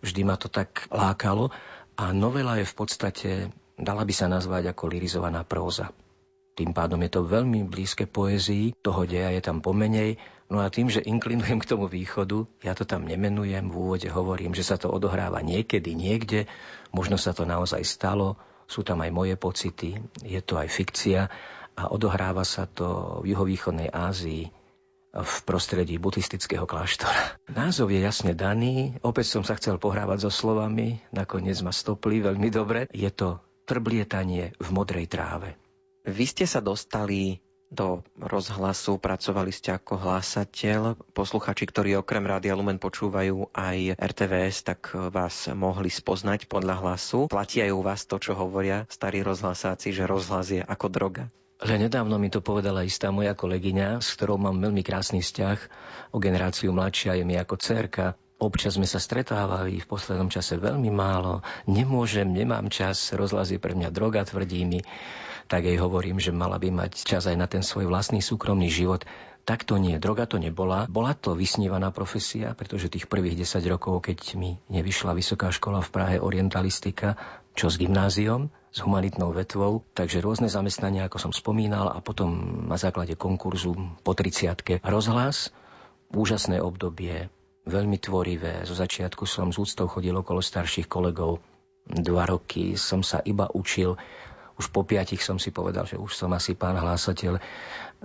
Vždy 0.00 0.20
ma 0.24 0.40
to 0.40 0.48
tak 0.48 0.88
lákalo 0.88 1.52
a 2.00 2.16
novela 2.16 2.56
je 2.56 2.64
v 2.64 2.74
podstate, 2.80 3.30
dala 3.76 4.08
by 4.08 4.14
sa 4.16 4.32
nazvať 4.32 4.72
ako 4.72 4.88
lirizovaná 4.88 5.44
próza. 5.44 5.92
Tým 6.54 6.70
pádom 6.70 7.02
je 7.02 7.10
to 7.10 7.26
veľmi 7.26 7.66
blízke 7.66 8.06
poézii, 8.06 8.78
toho 8.78 9.02
deja 9.10 9.34
je 9.34 9.42
tam 9.42 9.58
pomenej, 9.58 10.22
no 10.46 10.62
a 10.62 10.70
tým, 10.70 10.86
že 10.86 11.02
inklinujem 11.02 11.58
k 11.58 11.66
tomu 11.66 11.90
východu, 11.90 12.46
ja 12.62 12.78
to 12.78 12.86
tam 12.86 13.10
nemenujem, 13.10 13.66
v 13.66 13.74
úvode 13.74 14.06
hovorím, 14.06 14.54
že 14.54 14.62
sa 14.62 14.78
to 14.78 14.86
odohráva 14.86 15.42
niekedy, 15.42 15.98
niekde, 15.98 16.46
možno 16.94 17.18
sa 17.18 17.34
to 17.34 17.42
naozaj 17.42 17.82
stalo, 17.82 18.38
sú 18.70 18.86
tam 18.86 19.02
aj 19.02 19.10
moje 19.10 19.34
pocity, 19.34 19.98
je 20.22 20.40
to 20.40 20.56
aj 20.56 20.68
fikcia. 20.70 21.28
A 21.74 21.90
odohráva 21.90 22.46
sa 22.46 22.70
to 22.70 23.18
v 23.26 23.34
juhovýchodnej 23.34 23.90
Ázii 23.90 24.46
v 25.14 25.34
prostredí 25.46 25.98
buddhistického 25.98 26.66
kláštora. 26.66 27.38
Názov 27.50 27.90
je 27.90 27.98
jasne 28.02 28.30
daný, 28.34 28.98
opäť 29.02 29.34
som 29.34 29.42
sa 29.42 29.58
chcel 29.58 29.82
pohrávať 29.82 30.26
so 30.26 30.30
slovami, 30.30 31.02
nakoniec 31.10 31.58
ma 31.66 31.74
stopli 31.74 32.22
veľmi 32.22 32.46
dobre. 32.50 32.86
Je 32.94 33.10
to 33.10 33.42
trblietanie 33.66 34.54
v 34.58 34.68
modrej 34.70 35.10
tráve. 35.10 35.58
Vy 36.04 36.28
ste 36.28 36.44
sa 36.44 36.60
dostali 36.60 37.40
do 37.72 38.04
rozhlasu, 38.20 39.00
pracovali 39.00 39.48
ste 39.48 39.72
ako 39.72 39.96
hlásateľ. 39.96 41.00
Posluchači, 41.16 41.64
ktorí 41.64 41.96
okrem 41.96 42.28
Rádia 42.28 42.52
Lumen 42.52 42.76
počúvajú 42.76 43.48
aj 43.56 43.96
RTVS, 43.96 44.68
tak 44.68 44.92
vás 44.92 45.48
mohli 45.56 45.88
spoznať 45.88 46.44
podľa 46.44 46.84
hlasu. 46.84 47.32
Platí 47.32 47.64
aj 47.64 47.72
u 47.72 47.80
vás 47.80 48.04
to, 48.04 48.20
čo 48.20 48.36
hovoria 48.36 48.84
starí 48.92 49.24
rozhlasáci, 49.24 49.96
že 49.96 50.04
rozhlas 50.04 50.52
je 50.52 50.60
ako 50.60 50.92
droga? 50.92 51.32
Že 51.64 51.88
nedávno 51.88 52.20
mi 52.20 52.28
to 52.28 52.44
povedala 52.44 52.84
istá 52.84 53.08
moja 53.08 53.32
kolegyňa, 53.32 54.04
s 54.04 54.12
ktorou 54.20 54.36
mám 54.36 54.60
veľmi 54.60 54.84
krásny 54.84 55.24
vzťah, 55.24 55.58
o 56.12 56.20
generáciu 56.20 56.68
mladšia 56.76 57.16
je 57.16 57.24
mi 57.24 57.40
ako 57.40 57.56
cerka. 57.56 58.12
Občas 58.36 58.76
sme 58.76 58.84
sa 58.84 59.00
stretávali 59.00 59.80
v 59.80 59.88
poslednom 59.88 60.28
čase 60.28 60.60
veľmi 60.60 60.92
málo. 60.92 61.40
Nemôžem, 61.64 62.28
nemám 62.28 62.68
čas, 62.68 63.16
rozhlas 63.16 63.48
je 63.48 63.56
pre 63.56 63.72
mňa 63.72 63.88
droga, 63.88 64.20
tvrdí 64.26 64.68
mi 64.68 64.84
tak 65.46 65.68
jej 65.68 65.76
hovorím, 65.76 66.18
že 66.20 66.32
mala 66.32 66.56
by 66.56 66.72
mať 66.72 67.04
čas 67.04 67.28
aj 67.28 67.36
na 67.36 67.46
ten 67.48 67.60
svoj 67.60 67.88
vlastný 67.88 68.24
súkromný 68.24 68.68
život. 68.72 69.04
Tak 69.44 69.68
to 69.68 69.76
nie, 69.76 70.00
droga 70.00 70.24
to 70.24 70.40
nebola. 70.40 70.88
Bola 70.88 71.12
to 71.12 71.36
vysnívaná 71.36 71.92
profesia, 71.92 72.56
pretože 72.56 72.88
tých 72.88 73.04
prvých 73.04 73.44
10 73.44 73.60
rokov, 73.68 74.08
keď 74.08 74.40
mi 74.40 74.56
nevyšla 74.72 75.12
vysoká 75.12 75.52
škola 75.52 75.84
v 75.84 75.92
Prahe 75.92 76.16
orientalistika, 76.16 77.20
čo 77.52 77.68
s 77.68 77.76
gymnáziom, 77.76 78.48
s 78.74 78.78
humanitnou 78.82 79.30
vetvou, 79.36 79.84
takže 79.94 80.24
rôzne 80.24 80.48
zamestnania, 80.48 81.06
ako 81.06 81.28
som 81.28 81.32
spomínal, 81.36 81.92
a 81.92 82.00
potom 82.00 82.64
na 82.66 82.80
základe 82.80 83.14
konkurzu 83.14 83.76
po 84.02 84.16
30 84.16 84.80
rozhlas, 84.82 85.52
úžasné 86.10 86.58
obdobie, 86.58 87.28
veľmi 87.68 88.00
tvorivé. 88.00 88.64
Zo 88.64 88.74
začiatku 88.74 89.28
som 89.28 89.52
z 89.52 89.60
úctou 89.60 89.86
chodil 89.86 90.16
okolo 90.16 90.40
starších 90.40 90.88
kolegov, 90.88 91.44
dva 91.84 92.24
roky 92.24 92.80
som 92.80 93.04
sa 93.04 93.20
iba 93.22 93.46
učil 93.52 94.00
už 94.54 94.70
po 94.70 94.86
piatich 94.86 95.22
som 95.22 95.38
si 95.38 95.50
povedal, 95.50 95.86
že 95.86 95.98
už 95.98 96.14
som 96.14 96.30
asi 96.30 96.54
pán 96.54 96.78
hlásateľ, 96.78 97.42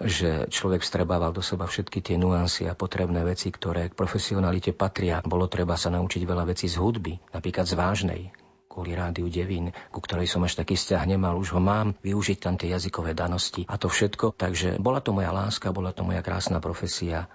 že 0.01 0.49
človek 0.49 0.81
vstrebával 0.81 1.29
do 1.35 1.45
seba 1.45 1.69
všetky 1.69 2.01
tie 2.01 2.15
nuancy 2.17 2.65
a 2.65 2.73
potrebné 2.73 3.21
veci, 3.21 3.53
ktoré 3.53 3.91
k 3.91 3.97
profesionalite 3.97 4.73
patria. 4.73 5.21
Bolo 5.21 5.45
treba 5.45 5.77
sa 5.77 5.93
naučiť 5.93 6.21
veľa 6.25 6.49
vecí 6.49 6.65
z 6.65 6.79
hudby, 6.81 7.19
napríklad 7.35 7.69
z 7.69 7.75
vážnej, 7.77 8.21
kvôli 8.69 8.95
rádiu 8.95 9.27
Devín, 9.27 9.75
ku 9.91 9.99
ktorej 9.99 10.29
som 10.29 10.45
až 10.45 10.55
taký 10.55 10.77
vzťah 10.77 11.03
nemal, 11.09 11.35
už 11.35 11.57
ho 11.57 11.61
mám, 11.61 11.97
využiť 11.99 12.37
tam 12.39 12.55
tie 12.55 12.71
jazykové 12.71 13.17
danosti 13.17 13.67
a 13.67 13.75
to 13.75 13.91
všetko. 13.91 14.37
Takže 14.39 14.79
bola 14.79 15.01
to 15.03 15.11
moja 15.11 15.33
láska, 15.35 15.73
bola 15.73 15.91
to 15.91 16.07
moja 16.07 16.23
krásna 16.23 16.61
profesia. 16.63 17.27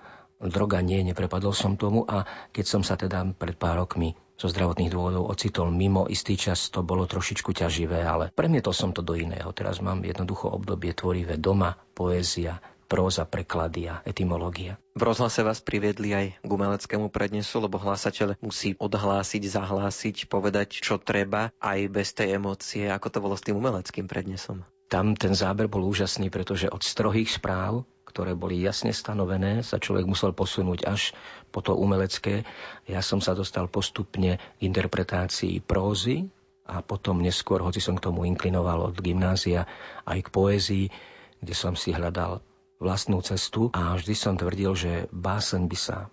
Droga 0.42 0.82
nie, 0.82 1.00
neprepadol 1.06 1.54
som 1.54 1.78
tomu 1.78 2.02
a 2.04 2.26
keď 2.50 2.64
som 2.66 2.82
sa 2.82 2.98
teda 2.98 3.22
pred 3.38 3.54
pár 3.54 3.86
rokmi 3.86 4.18
zo 4.34 4.50
zdravotných 4.50 4.90
dôvodov 4.90 5.30
ocitol 5.30 5.70
mimo 5.70 6.10
istý 6.10 6.34
čas, 6.34 6.68
to 6.74 6.82
bolo 6.82 7.06
trošičku 7.06 7.54
ťaživé, 7.54 8.02
ale 8.02 8.34
premietol 8.34 8.74
som 8.74 8.90
to 8.90 8.98
do 8.98 9.14
iného. 9.14 9.54
Teraz 9.54 9.78
mám 9.78 10.02
jednoducho 10.02 10.50
obdobie 10.50 10.90
tvorivé 10.90 11.38
doma, 11.38 11.78
poézia, 11.94 12.58
próza, 12.90 13.24
preklady 13.24 13.90
a 13.90 14.02
etymológia. 14.02 14.76
V 14.94 15.02
rozhlase 15.02 15.42
vás 15.42 15.58
priviedli 15.62 16.14
aj 16.14 16.26
k 16.42 16.50
umeleckému 16.50 17.10
prednesu, 17.10 17.62
lebo 17.62 17.78
hlasateľ 17.78 18.38
musí 18.42 18.78
odhlásiť, 18.78 19.42
zahlásiť, 19.42 20.16
povedať, 20.26 20.78
čo 20.82 20.98
treba, 20.98 21.50
aj 21.58 21.78
bez 21.90 22.14
tej 22.14 22.38
emócie, 22.38 22.90
ako 22.90 23.08
to 23.10 23.18
bolo 23.22 23.34
s 23.34 23.42
tým 23.42 23.58
umeleckým 23.58 24.06
prednesom. 24.06 24.66
Tam 24.86 25.16
ten 25.16 25.34
záber 25.34 25.66
bol 25.66 25.82
úžasný, 25.82 26.28
pretože 26.28 26.70
od 26.70 26.84
strohých 26.84 27.32
správ 27.32 27.82
ktoré 28.14 28.38
boli 28.38 28.62
jasne 28.62 28.94
stanovené, 28.94 29.66
sa 29.66 29.82
človek 29.82 30.06
musel 30.06 30.30
posunúť 30.30 30.86
až 30.86 31.10
po 31.50 31.66
to 31.66 31.74
umelecké. 31.74 32.46
Ja 32.86 33.02
som 33.02 33.18
sa 33.18 33.34
dostal 33.34 33.66
postupne 33.66 34.38
k 34.38 34.60
interpretácii 34.62 35.58
prózy 35.58 36.30
a 36.62 36.78
potom 36.78 37.18
neskôr, 37.18 37.58
hoci 37.58 37.82
som 37.82 37.98
k 37.98 38.06
tomu 38.06 38.22
inklinoval 38.22 38.94
od 38.94 38.96
gymnázia, 39.02 39.66
aj 40.06 40.30
k 40.30 40.32
poézii, 40.32 40.86
kde 41.42 41.54
som 41.58 41.74
si 41.74 41.90
hľadal 41.90 42.38
vlastnú 42.78 43.18
cestu 43.18 43.74
a 43.74 43.98
vždy 43.98 44.14
som 44.14 44.38
tvrdil, 44.38 44.78
že 44.78 44.92
básen 45.10 45.66
by 45.66 45.74
sa, 45.74 46.06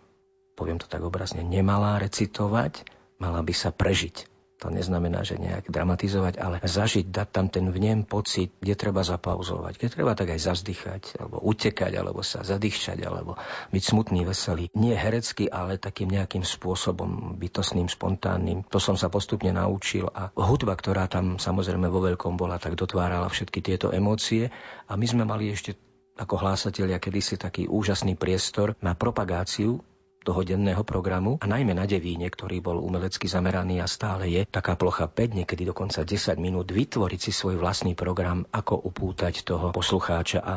poviem 0.58 0.82
to 0.82 0.90
tak 0.90 1.06
obrazne, 1.06 1.46
nemala 1.46 2.02
recitovať, 2.02 2.82
mala 3.22 3.46
by 3.46 3.54
sa 3.54 3.70
prežiť. 3.70 4.31
To 4.62 4.70
neznamená, 4.70 5.26
že 5.26 5.42
nejak 5.42 5.74
dramatizovať, 5.74 6.38
ale 6.38 6.62
zažiť, 6.62 7.10
dať 7.10 7.28
tam 7.34 7.50
ten 7.50 7.66
vnem 7.74 8.06
pocit, 8.06 8.54
kde 8.62 8.78
treba 8.78 9.02
zapauzovať, 9.02 9.82
kde 9.82 9.90
treba 9.90 10.14
tak 10.14 10.38
aj 10.38 10.54
zazdychať, 10.54 11.18
alebo 11.18 11.42
utekať, 11.42 11.92
alebo 11.98 12.22
sa 12.22 12.46
zadýchčať, 12.46 13.02
alebo 13.02 13.42
byť 13.74 13.84
smutný, 13.84 14.22
veselý. 14.22 14.70
Nie 14.78 14.94
herecky, 14.94 15.50
ale 15.50 15.82
takým 15.82 16.14
nejakým 16.14 16.46
spôsobom 16.46 17.42
bytostným, 17.42 17.90
spontánnym. 17.90 18.70
To 18.70 18.78
som 18.78 18.94
sa 18.94 19.10
postupne 19.10 19.50
naučil 19.50 20.06
a 20.14 20.30
hudba, 20.38 20.78
ktorá 20.78 21.10
tam 21.10 21.42
samozrejme 21.42 21.90
vo 21.90 22.06
veľkom 22.06 22.38
bola, 22.38 22.62
tak 22.62 22.78
dotvárala 22.78 23.34
všetky 23.34 23.66
tieto 23.66 23.90
emócie 23.90 24.54
a 24.86 24.94
my 24.94 25.06
sme 25.10 25.26
mali 25.26 25.50
ešte 25.50 25.74
ako 26.22 26.38
hlásatelia 26.38 27.02
kedysi 27.02 27.42
taký 27.42 27.66
úžasný 27.66 28.14
priestor 28.14 28.78
na 28.78 28.94
propagáciu 28.94 29.82
toho 30.22 30.46
denného 30.46 30.86
programu 30.86 31.42
a 31.42 31.46
najmä 31.50 31.74
na 31.74 31.90
Devíne, 31.90 32.30
ktorý 32.30 32.62
bol 32.62 32.78
umelecky 32.78 33.26
zameraný 33.26 33.82
a 33.82 33.88
stále 33.90 34.30
je 34.30 34.42
taká 34.46 34.78
plocha 34.78 35.10
5, 35.10 35.38
niekedy 35.42 35.66
dokonca 35.66 36.06
10 36.06 36.38
minút 36.38 36.70
vytvoriť 36.70 37.20
si 37.20 37.32
svoj 37.34 37.58
vlastný 37.58 37.98
program, 37.98 38.46
ako 38.50 38.78
upútať 38.86 39.46
toho 39.46 39.74
poslucháča 39.74 40.40
a 40.42 40.54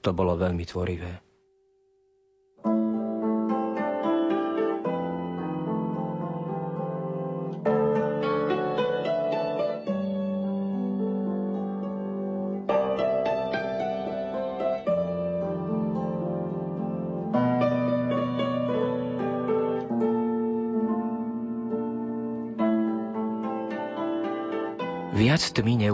to 0.00 0.10
bolo 0.16 0.34
veľmi 0.36 0.64
tvorivé. 0.64 1.31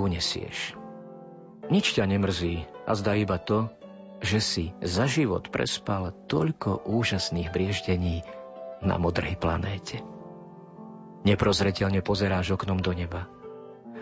Tmy 0.09 0.17
neunesieš. 0.17 0.73
Nič 1.69 1.93
ťa 1.93 2.09
nemrzí 2.09 2.65
a 2.89 2.97
zdá 2.97 3.13
iba 3.13 3.37
to, 3.37 3.69
že 4.25 4.41
si 4.41 4.65
za 4.81 5.05
život 5.05 5.53
prespal 5.53 6.17
toľko 6.27 6.89
úžasných 6.89 7.53
brieždení 7.53 8.25
na 8.81 8.97
modrej 8.97 9.37
planéte. 9.37 10.01
Neprozreteľne 11.29 12.01
pozeráš 12.01 12.57
oknom 12.57 12.81
do 12.81 12.97
neba. 12.97 13.29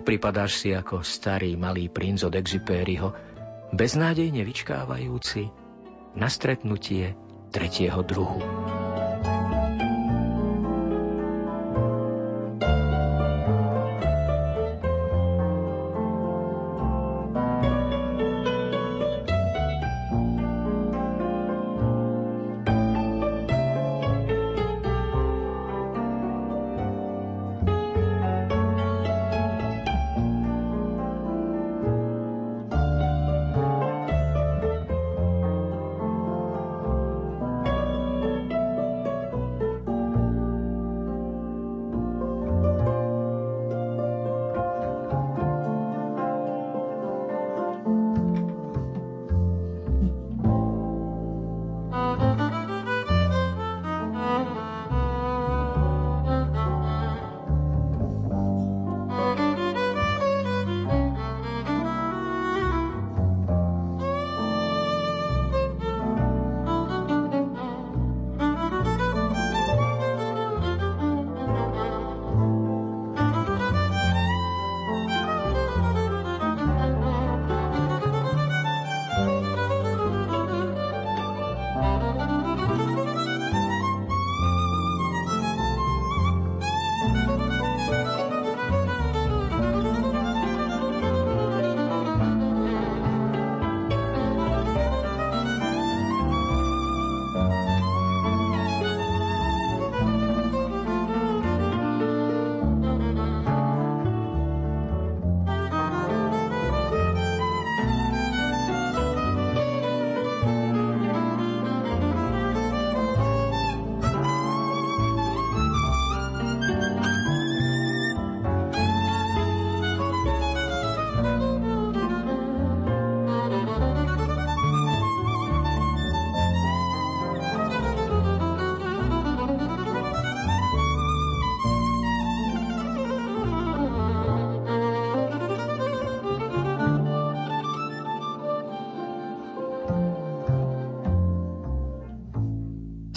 Pripadáš 0.07 0.63
si 0.63 0.71
ako 0.71 1.03
starý 1.03 1.59
malý 1.59 1.91
princ 1.91 2.23
od 2.23 2.39
Exupéryho, 2.39 3.11
beznádejne 3.75 4.47
vyčkávajúci 4.47 5.51
na 6.15 6.31
stretnutie 6.31 7.19
tretieho 7.51 7.99
druhu. 8.07 8.39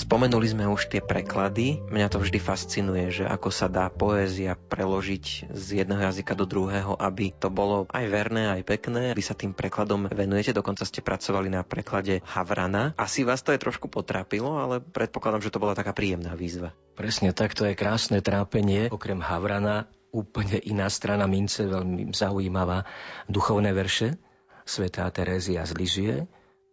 Spomenuli 0.09 0.49
sme 0.49 0.65
už 0.65 0.89
tie 0.89 1.05
preklady. 1.05 1.85
Mňa 1.85 2.09
to 2.09 2.17
vždy 2.17 2.41
fascinuje, 2.41 3.13
že 3.13 3.29
ako 3.29 3.53
sa 3.53 3.69
dá 3.69 3.93
poézia 3.93 4.57
preložiť 4.57 5.53
z 5.53 5.85
jedného 5.85 6.01
jazyka 6.01 6.33
do 6.33 6.49
druhého, 6.49 6.97
aby 6.97 7.29
to 7.29 7.53
bolo 7.53 7.85
aj 7.93 8.09
verné, 8.09 8.49
aj 8.49 8.65
pekné. 8.65 9.13
Vy 9.13 9.21
sa 9.21 9.37
tým 9.37 9.53
prekladom 9.53 10.09
venujete, 10.09 10.49
dokonca 10.49 10.81
ste 10.81 11.05
pracovali 11.05 11.53
na 11.53 11.61
preklade 11.61 12.25
Havrana. 12.25 12.97
Asi 12.97 13.21
vás 13.21 13.45
to 13.45 13.53
je 13.53 13.61
trošku 13.61 13.85
potrápilo, 13.85 14.57
ale 14.57 14.81
predpokladám, 14.81 15.45
že 15.45 15.53
to 15.53 15.61
bola 15.61 15.77
taká 15.77 15.93
príjemná 15.93 16.33
výzva. 16.33 16.73
Presne 16.97 17.29
tak, 17.29 17.53
to 17.53 17.69
je 17.69 17.77
krásne 17.77 18.17
trápenie. 18.25 18.89
Okrem 18.89 19.21
Havrana 19.21 19.93
úplne 20.09 20.57
iná 20.57 20.89
strana 20.89 21.29
mince, 21.29 21.69
veľmi 21.69 22.17
zaujímavá. 22.17 22.81
Duchovné 23.29 23.77
verše, 23.77 24.17
Svetá 24.65 25.05
Terézia 25.13 25.69
z 25.69 25.77
Lizie. 25.77 26.15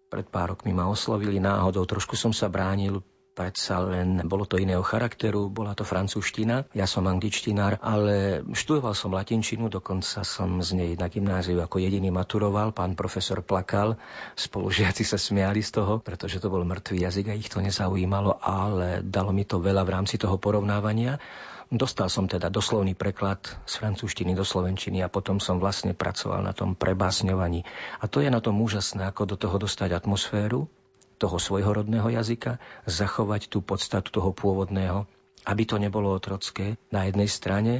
Pred 0.08 0.32
pár 0.32 0.56
rokmi 0.56 0.72
ma 0.72 0.88
oslovili 0.88 1.36
náhodou, 1.36 1.84
trošku 1.84 2.16
som 2.16 2.32
sa 2.32 2.48
bránil, 2.48 3.04
predsa 3.36 3.84
len 3.84 4.24
bolo 4.24 4.48
to 4.48 4.56
iného 4.56 4.80
charakteru, 4.80 5.52
bola 5.52 5.76
to 5.76 5.84
francúzština, 5.84 6.72
ja 6.72 6.88
som 6.88 7.04
angličtinár, 7.04 7.76
ale 7.84 8.40
študoval 8.56 8.96
som 8.96 9.12
latinčinu, 9.12 9.68
dokonca 9.68 10.24
som 10.24 10.64
z 10.64 10.72
nej 10.72 10.90
na 10.96 11.12
gymnáziu 11.12 11.60
ako 11.60 11.76
jediný 11.76 12.08
maturoval, 12.08 12.72
pán 12.72 12.96
profesor 12.96 13.44
plakal, 13.44 14.00
spolužiaci 14.40 15.04
sa 15.04 15.20
smiali 15.20 15.60
z 15.60 15.76
toho, 15.76 16.00
pretože 16.00 16.40
to 16.40 16.48
bol 16.48 16.64
mŕtvý 16.64 17.04
jazyk 17.04 17.26
a 17.28 17.36
ich 17.36 17.52
to 17.52 17.60
nezaujímalo, 17.60 18.40
ale 18.40 19.04
dalo 19.04 19.36
mi 19.36 19.44
to 19.44 19.60
veľa 19.60 19.84
v 19.84 19.92
rámci 19.92 20.16
toho 20.16 20.40
porovnávania. 20.40 21.20
Dostal 21.66 22.06
som 22.06 22.30
teda 22.30 22.46
doslovný 22.46 22.94
preklad 22.94 23.42
z 23.66 23.82
francúzštiny 23.82 24.38
do 24.38 24.46
slovenčiny 24.46 25.02
a 25.02 25.10
potom 25.10 25.42
som 25.42 25.58
vlastne 25.58 25.98
pracoval 25.98 26.38
na 26.40 26.54
tom 26.54 26.78
prebásňovaní. 26.78 27.66
A 27.98 28.06
to 28.06 28.22
je 28.22 28.30
na 28.30 28.38
tom 28.38 28.62
úžasné, 28.62 29.02
ako 29.02 29.34
do 29.34 29.36
toho 29.36 29.58
dostať 29.58 29.98
atmosféru, 29.98 30.70
toho 31.16 31.40
svojho 31.40 31.82
rodného 31.82 32.08
jazyka, 32.12 32.60
zachovať 32.84 33.48
tú 33.48 33.64
podstatu 33.64 34.12
toho 34.12 34.30
pôvodného, 34.36 35.08
aby 35.46 35.62
to 35.64 35.80
nebolo 35.80 36.12
otrocké 36.12 36.76
na 36.92 37.06
jednej 37.08 37.30
strane, 37.30 37.74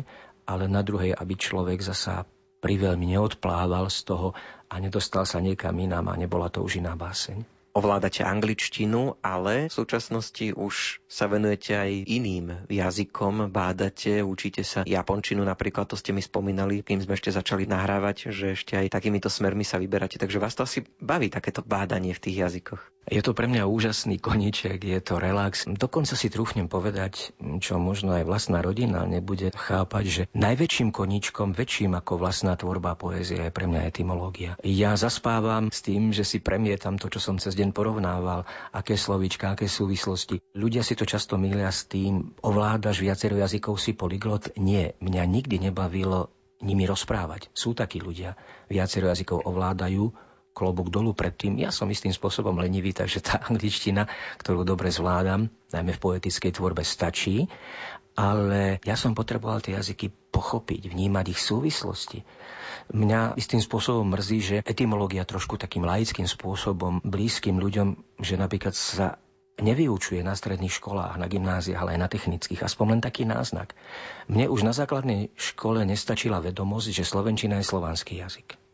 ale 0.47 0.71
na 0.71 0.81
druhej, 0.81 1.13
aby 1.13 1.35
človek 1.35 1.83
zasa 1.83 2.25
priveľmi 2.63 3.15
neodplával 3.15 3.93
z 3.93 3.99
toho 4.07 4.29
a 4.71 4.75
nedostal 4.81 5.29
sa 5.29 5.39
niekam 5.43 5.77
inám 5.77 6.11
a 6.11 6.19
nebola 6.19 6.49
to 6.49 6.65
už 6.65 6.81
iná 6.81 6.97
báseň 6.97 7.57
ovládate 7.77 8.25
angličtinu, 8.25 9.21
ale 9.21 9.69
v 9.69 9.77
súčasnosti 9.77 10.57
už 10.57 11.05
sa 11.05 11.29
venujete 11.29 11.77
aj 11.77 12.09
iným 12.09 12.65
jazykom, 12.73 13.53
bádate, 13.53 14.25
učíte 14.25 14.65
sa 14.65 14.81
japončinu, 14.89 15.45
napríklad 15.45 15.85
to 15.85 16.01
ste 16.01 16.17
mi 16.17 16.25
spomínali, 16.25 16.81
kým 16.81 17.05
sme 17.05 17.21
ešte 17.21 17.37
začali 17.37 17.69
nahrávať, 17.69 18.33
že 18.33 18.57
ešte 18.57 18.81
aj 18.81 18.97
takýmito 18.97 19.29
smermi 19.29 19.61
sa 19.61 19.77
vyberáte, 19.77 20.17
takže 20.17 20.41
vás 20.41 20.57
to 20.57 20.65
asi 20.65 20.89
baví 20.97 21.29
takéto 21.29 21.61
bádanie 21.61 22.17
v 22.17 22.23
tých 22.25 22.49
jazykoch. 22.49 22.96
Je 23.07 23.23
to 23.23 23.39
pre 23.39 23.47
mňa 23.47 23.71
úžasný 23.71 24.19
koniček, 24.19 24.83
je 24.83 24.99
to 24.99 25.23
relax. 25.23 25.63
Dokonca 25.71 26.19
si 26.19 26.27
trúfnem 26.27 26.67
povedať, 26.67 27.31
čo 27.63 27.79
možno 27.79 28.19
aj 28.19 28.27
vlastná 28.27 28.59
rodina 28.59 29.07
nebude 29.07 29.55
chápať, 29.55 30.05
že 30.05 30.23
najväčším 30.35 30.91
koničkom, 30.91 31.55
väčším 31.55 31.95
ako 31.95 32.19
vlastná 32.19 32.59
tvorba 32.59 32.99
poézie 32.99 33.47
je 33.47 33.55
pre 33.55 33.71
mňa 33.71 33.87
etymológia. 33.87 34.59
Ja 34.67 34.99
zaspávam 34.99 35.71
s 35.71 35.87
tým, 35.87 36.11
že 36.11 36.27
si 36.27 36.43
premietam 36.43 36.99
to, 36.99 37.07
čo 37.07 37.23
som 37.23 37.39
cez 37.39 37.55
deň 37.55 37.71
porovnával, 37.71 38.43
aké 38.75 38.99
slovíčka, 38.99 39.55
aké 39.55 39.71
súvislosti. 39.71 40.43
Ľudia 40.59 40.83
si 40.83 40.99
to 40.99 41.07
často 41.07 41.39
milia 41.39 41.71
s 41.71 41.87
tým, 41.87 42.35
ovládaš 42.43 42.99
viacero 42.99 43.39
jazykov, 43.39 43.79
si 43.79 43.95
polyglot. 43.95 44.59
Nie, 44.59 44.99
mňa 44.99 45.23
nikdy 45.31 45.71
nebavilo 45.71 46.35
nimi 46.59 46.89
rozprávať. 46.89 47.53
Sú 47.55 47.77
takí 47.77 48.03
ľudia, 48.03 48.35
viacero 48.67 49.13
jazykov 49.13 49.45
ovládajú, 49.47 50.26
klobúk 50.57 50.89
dolu 50.89 51.13
pred 51.13 51.37
tým. 51.37 51.61
Ja 51.61 51.69
som 51.69 51.93
istým 51.93 52.17
spôsobom 52.17 52.57
lenivý, 52.57 52.97
takže 52.97 53.21
tá 53.21 53.45
angličtina, 53.45 54.09
ktorú 54.41 54.65
dobre 54.65 54.89
zvládam, 54.89 55.53
najmä 55.77 55.93
v 55.93 56.01
poetickej 56.01 56.57
tvorbe 56.57 56.81
stačí, 56.81 57.45
ale 58.17 58.81
ja 58.81 58.97
som 58.97 59.13
potreboval 59.13 59.61
tie 59.61 59.77
jazyky 59.77 60.09
pochopiť, 60.33 60.89
vnímať 60.89 61.37
ich 61.37 61.41
súvislosti. 61.45 62.25
Mňa 62.97 63.37
istým 63.37 63.61
spôsobom 63.61 64.09
mrzí, 64.09 64.39
že 64.41 64.57
etymológia 64.65 65.29
trošku 65.29 65.61
takým 65.61 65.85
laickým 65.85 66.25
spôsobom, 66.25 67.05
blízkym 67.05 67.61
ľuďom, 67.61 68.01
že 68.25 68.41
napríklad 68.41 68.73
sa 68.73 69.21
nevyučuje 69.61 70.21
na 70.25 70.37
stredných 70.37 70.73
školách, 70.73 71.21
na 71.21 71.29
gymnáziách, 71.29 71.81
ale 71.81 71.97
aj 71.97 72.01
na 72.01 72.09
technických. 72.09 72.65
Aspoň 72.65 72.97
len 72.97 73.01
taký 73.05 73.29
náznak. 73.29 73.77
Mne 74.29 74.49
už 74.49 74.65
na 74.65 74.73
základnej 74.73 75.33
škole 75.37 75.85
nestačila 75.85 76.41
vedomosť, 76.41 76.93
že 76.93 77.05
slovenčina 77.09 77.61
je 77.61 77.69
slovanský 77.69 78.21
jazyk. 78.21 78.66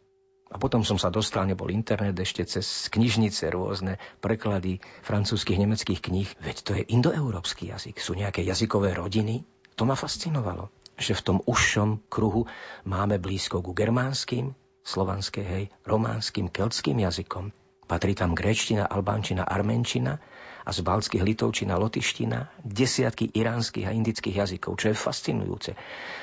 A 0.53 0.61
potom 0.61 0.85
som 0.85 1.01
sa 1.01 1.09
dostal, 1.09 1.49
nebol 1.49 1.73
internet 1.73 2.13
ešte 2.21 2.45
cez 2.45 2.93
knižnice 2.93 3.49
rôzne, 3.49 3.97
preklady 4.21 4.85
francúzskych, 5.01 5.57
nemeckých 5.57 6.05
kníh. 6.05 6.29
Veď 6.45 6.57
to 6.61 6.71
je 6.77 6.85
indoeurópsky 6.93 7.73
jazyk. 7.73 7.97
Sú 7.97 8.13
nejaké 8.13 8.45
jazykové 8.45 8.93
rodiny. 8.93 9.49
To 9.81 9.89
ma 9.89 9.97
fascinovalo, 9.97 10.69
že 11.01 11.17
v 11.17 11.25
tom 11.25 11.39
užšom 11.49 12.05
kruhu 12.13 12.45
máme 12.85 13.17
blízko 13.17 13.65
ku 13.65 13.73
germánskym, 13.73 14.53
slovanské, 14.85 15.41
hej, 15.41 15.65
románskym, 15.89 16.53
keltským 16.53 17.01
jazykom. 17.01 17.57
Patrí 17.89 18.13
tam 18.13 18.37
gréčtina, 18.37 18.85
albánčina, 18.85 19.49
armenčina 19.49 20.21
a 20.63 20.71
z 20.71 20.81
balckých 20.87 21.27
litovčina, 21.27 21.75
lotiština, 21.79 22.63
desiatky 22.63 23.31
iránskych 23.35 23.87
a 23.87 23.95
indických 23.95 24.47
jazykov, 24.47 24.79
čo 24.79 24.91
je 24.91 24.97
fascinujúce. 24.97 25.71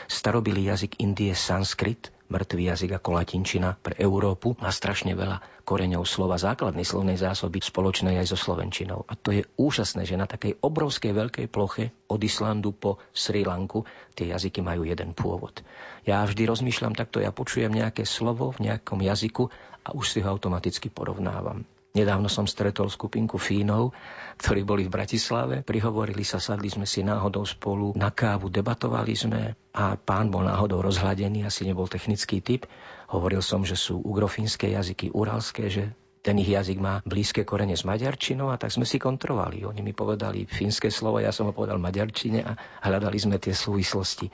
Starobilý 0.07 0.71
jazyk 0.71 1.03
Indie 1.03 1.35
sanskrit, 1.35 2.11
mŕtvý 2.29 2.63
jazyk 2.71 2.91
ako 3.01 3.09
latinčina 3.17 3.75
pre 3.75 3.97
Európu 3.97 4.53
má 4.61 4.69
strašne 4.69 5.17
veľa 5.17 5.65
koreňov 5.65 6.05
slova 6.05 6.37
základnej 6.37 6.85
slovnej 6.85 7.17
zásoby 7.17 7.61
spoločnej 7.61 8.21
aj 8.21 8.33
so 8.33 8.37
slovenčinou. 8.37 9.05
A 9.09 9.13
to 9.17 9.33
je 9.33 9.45
úžasné, 9.57 10.05
že 10.05 10.17
na 10.17 10.29
takej 10.29 10.61
obrovskej 10.61 11.13
veľkej 11.13 11.45
ploche 11.49 11.93
od 12.09 12.21
Islandu 12.21 12.73
po 12.73 13.01
Sri 13.13 13.41
Lanku 13.45 13.85
tie 14.13 14.29
jazyky 14.29 14.61
majú 14.61 14.85
jeden 14.85 15.13
pôvod. 15.17 15.61
Ja 16.05 16.25
vždy 16.25 16.45
rozmýšľam 16.49 16.97
takto, 16.97 17.21
ja 17.21 17.33
počujem 17.33 17.73
nejaké 17.73 18.05
slovo 18.05 18.53
v 18.53 18.69
nejakom 18.69 19.01
jazyku 19.01 19.49
a 19.85 19.93
už 19.93 20.05
si 20.09 20.19
ho 20.21 20.29
automaticky 20.29 20.89
porovnávam. 20.93 21.65
Nedávno 21.89 22.29
som 22.29 22.45
stretol 22.45 22.85
skupinku 22.85 23.41
Fínov, 23.41 23.97
ktorí 24.37 24.61
boli 24.61 24.85
v 24.85 24.93
Bratislave, 24.93 25.65
prihovorili 25.65 26.21
sa, 26.21 26.37
sadli 26.37 26.69
sme 26.69 26.85
si 26.85 27.01
náhodou 27.01 27.41
spolu 27.49 27.97
na 27.97 28.13
kávu, 28.13 28.53
debatovali 28.53 29.17
sme 29.17 29.57
a 29.73 29.97
pán 29.97 30.29
bol 30.29 30.45
náhodou 30.45 30.85
rozhľadený, 30.85 31.49
asi 31.49 31.65
nebol 31.65 31.89
technický 31.89 32.45
typ. 32.45 32.69
Hovoril 33.09 33.41
som, 33.41 33.65
že 33.65 33.73
sú 33.73 33.97
ugrofínske 34.05 34.69
jazyky, 34.69 35.09
uralské, 35.09 35.65
že 35.73 35.83
ten 36.21 36.37
ich 36.37 36.51
jazyk 36.51 36.77
má 36.77 37.01
blízke 37.07 37.41
korene 37.41 37.73
s 37.73 37.87
maďarčinou 37.87 38.53
a 38.53 38.59
tak 38.59 38.69
sme 38.69 38.85
si 38.85 39.01
kontrolovali. 39.01 39.65
Oni 39.65 39.81
mi 39.81 39.95
povedali 39.95 40.45
fínske 40.45 40.93
slovo, 40.93 41.17
ja 41.17 41.33
som 41.33 41.49
ho 41.49 41.57
povedal 41.57 41.81
maďarčine 41.81 42.45
a 42.45 42.53
hľadali 42.85 43.17
sme 43.17 43.41
tie 43.41 43.55
súvislosti. 43.55 44.29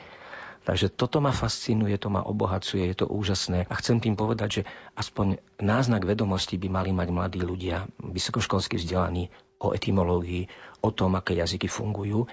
Takže 0.66 0.90
toto 0.90 1.22
ma 1.22 1.30
fascinuje, 1.30 1.94
to 2.02 2.10
ma 2.10 2.26
obohacuje, 2.26 2.90
je 2.90 3.06
to 3.06 3.08
úžasné. 3.08 3.70
A 3.70 3.74
chcem 3.78 4.02
tým 4.02 4.18
povedať, 4.18 4.50
že 4.50 4.62
aspoň 4.98 5.38
náznak 5.62 6.10
vedomosti 6.10 6.58
by 6.58 6.68
mali 6.74 6.90
mať 6.90 7.08
mladí 7.14 7.42
ľudia, 7.46 7.86
vysokoškolsky 8.02 8.82
vzdelaní, 8.82 9.30
o 9.62 9.72
etymológii, 9.72 10.50
o 10.82 10.90
tom, 10.92 11.16
aké 11.16 11.38
jazyky 11.38 11.70
fungujú. 11.70 12.28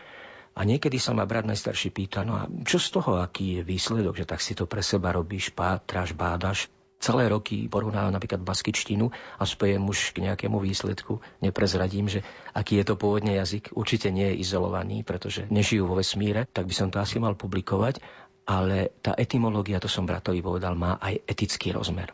A 0.53 0.69
niekedy 0.69 1.01
sa 1.01 1.17
ma 1.17 1.25
brat 1.25 1.49
najstarší 1.49 1.89
pýta, 1.93 2.29
no 2.29 2.37
a 2.37 2.45
čo 2.69 2.77
z 2.77 2.89
toho, 2.93 3.21
aký 3.25 3.61
je 3.61 3.63
výsledok, 3.65 4.21
že 4.21 4.29
tak 4.29 4.45
si 4.45 4.53
to 4.53 4.69
pre 4.69 4.85
seba 4.85 5.13
robíš, 5.13 5.49
pátraš, 5.53 6.13
bádaš. 6.13 6.69
Celé 7.03 7.27
roky 7.27 7.67
porovnávam 7.67 8.15
napríklad 8.15 8.47
baskičtinu 8.47 9.11
a 9.11 9.43
spejem 9.43 9.83
už 9.83 10.15
k 10.15 10.23
nejakému 10.23 10.63
výsledku. 10.63 11.19
Neprezradím, 11.43 12.07
že 12.07 12.23
aký 12.55 12.79
je 12.79 12.87
to 12.87 12.95
pôvodne 12.95 13.35
jazyk. 13.35 13.75
Určite 13.75 14.15
nie 14.15 14.31
je 14.31 14.47
izolovaný, 14.47 15.03
pretože 15.03 15.51
nežijú 15.51 15.91
vo 15.91 15.99
vesmíre, 15.99 16.47
tak 16.55 16.71
by 16.71 16.75
som 16.79 16.95
to 16.95 17.03
asi 17.03 17.19
mal 17.19 17.35
publikovať 17.35 17.99
ale 18.47 18.99
tá 19.01 19.15
etymológia, 19.15 19.79
to 19.79 19.87
som 19.87 20.07
bratovi 20.07 20.43
povedal, 20.43 20.75
má 20.75 20.99
aj 20.99 21.23
etický 21.27 21.71
rozmer. 21.71 22.11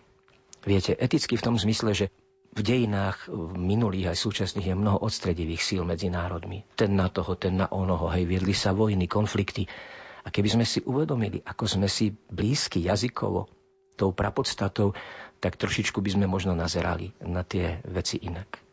Viete, 0.65 0.93
etický 0.99 1.41
v 1.41 1.45
tom 1.45 1.57
zmysle, 1.57 1.95
že 1.97 2.07
v 2.53 2.61
dejinách 2.65 3.29
minulých 3.55 4.13
aj 4.13 4.19
súčasných 4.19 4.73
je 4.73 4.77
mnoho 4.77 4.99
odstredivých 5.05 5.63
síl 5.63 5.83
medzi 5.85 6.09
národmi. 6.09 6.65
Ten 6.75 6.97
na 6.97 7.13
toho, 7.13 7.37
ten 7.37 7.55
na 7.61 7.69
onoho, 7.69 8.09
hej, 8.11 8.25
viedli 8.25 8.57
sa 8.57 8.73
vojny, 8.75 9.07
konflikty. 9.07 9.69
A 10.25 10.29
keby 10.29 10.59
sme 10.59 10.65
si 10.67 10.83
uvedomili, 10.85 11.41
ako 11.45 11.65
sme 11.65 11.89
si 11.89 12.13
blízky 12.13 12.85
jazykovo, 12.85 13.49
tou 13.99 14.11
prapodstatou, 14.13 14.93
tak 15.39 15.59
trošičku 15.59 16.03
by 16.03 16.11
sme 16.19 16.27
možno 16.27 16.55
nazerali 16.55 17.15
na 17.23 17.47
tie 17.47 17.79
veci 17.87 18.19
inak. 18.23 18.68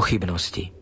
Pochybnosti. 0.00 0.72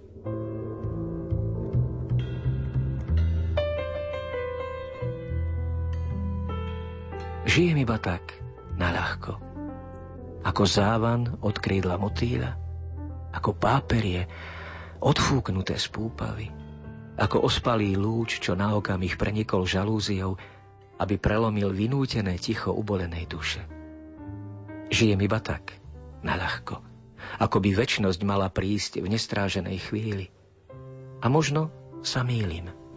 Žijem 7.51 7.83
iba 7.83 7.99
tak, 7.99 8.39
naľahko. 8.79 9.43
Ako 10.47 10.63
závan 10.71 11.35
od 11.43 11.59
krídla 11.59 11.99
motýľa, 11.99 12.55
ako 13.35 13.59
páperie 13.59 14.31
odfúknuté 15.03 15.75
z 15.75 15.91
púpavy, 15.91 16.55
ako 17.19 17.43
ospalý 17.43 17.99
lúč, 17.99 18.39
čo 18.39 18.55
na 18.55 18.79
okamih 18.79 19.19
prenikol 19.19 19.67
žalúziou, 19.67 20.39
aby 21.03 21.19
prelomil 21.19 21.75
vynútené 21.75 22.39
ticho 22.39 22.71
ubolenej 22.71 23.27
duše. 23.27 23.67
Žijem 24.95 25.19
iba 25.27 25.43
tak, 25.43 25.75
naľahko 26.23 26.88
ako 27.39 27.63
by 27.63 27.71
väčnosť 27.75 28.21
mala 28.25 28.49
prísť 28.49 29.03
v 29.03 29.11
nestráženej 29.13 29.79
chvíli. 29.91 30.27
A 31.23 31.27
možno 31.27 31.71
sa 32.03 32.23
mýlim. 32.23 32.88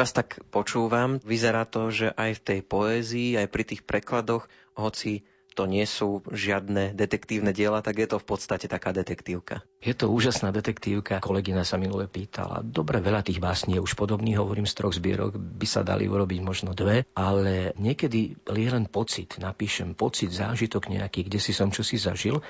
Vás 0.00 0.16
tak 0.16 0.40
počúvam, 0.48 1.20
vyzerá 1.20 1.68
to, 1.68 1.92
že 1.92 2.08
aj 2.16 2.40
v 2.40 2.44
tej 2.48 2.60
poézii, 2.64 3.36
aj 3.36 3.52
pri 3.52 3.62
tých 3.68 3.82
prekladoch, 3.84 4.48
hoci 4.72 5.28
to 5.52 5.68
nie 5.68 5.84
sú 5.84 6.24
žiadne 6.30 6.96
detektívne 6.96 7.52
diela, 7.52 7.84
tak 7.84 8.00
je 8.00 8.08
to 8.08 8.16
v 8.16 8.24
podstate 8.32 8.64
taká 8.64 8.96
detektívka. 8.96 9.60
Je 9.84 9.92
to 9.92 10.08
úžasná 10.08 10.54
detektívka. 10.54 11.20
Kolegina 11.20 11.68
sa 11.68 11.76
minule 11.76 12.08
pýtala. 12.08 12.64
Dobre, 12.64 13.04
veľa 13.04 13.26
tých 13.26 13.44
básní 13.44 13.76
je 13.76 13.84
už 13.84 13.92
podobných, 13.92 14.40
hovorím 14.40 14.64
z 14.64 14.78
troch 14.80 14.96
zbierok, 14.96 15.36
by 15.36 15.66
sa 15.68 15.84
dali 15.84 16.08
urobiť 16.08 16.40
možno 16.40 16.72
dve, 16.72 17.04
ale 17.12 17.76
niekedy 17.76 18.40
je 18.40 18.68
len 18.72 18.88
pocit. 18.88 19.36
Napíšem 19.36 19.92
pocit, 19.92 20.32
zážitok 20.32 20.88
nejaký, 20.88 21.28
kde 21.28 21.42
si 21.42 21.52
som 21.52 21.68
čosi 21.68 22.00
zažil 22.00 22.40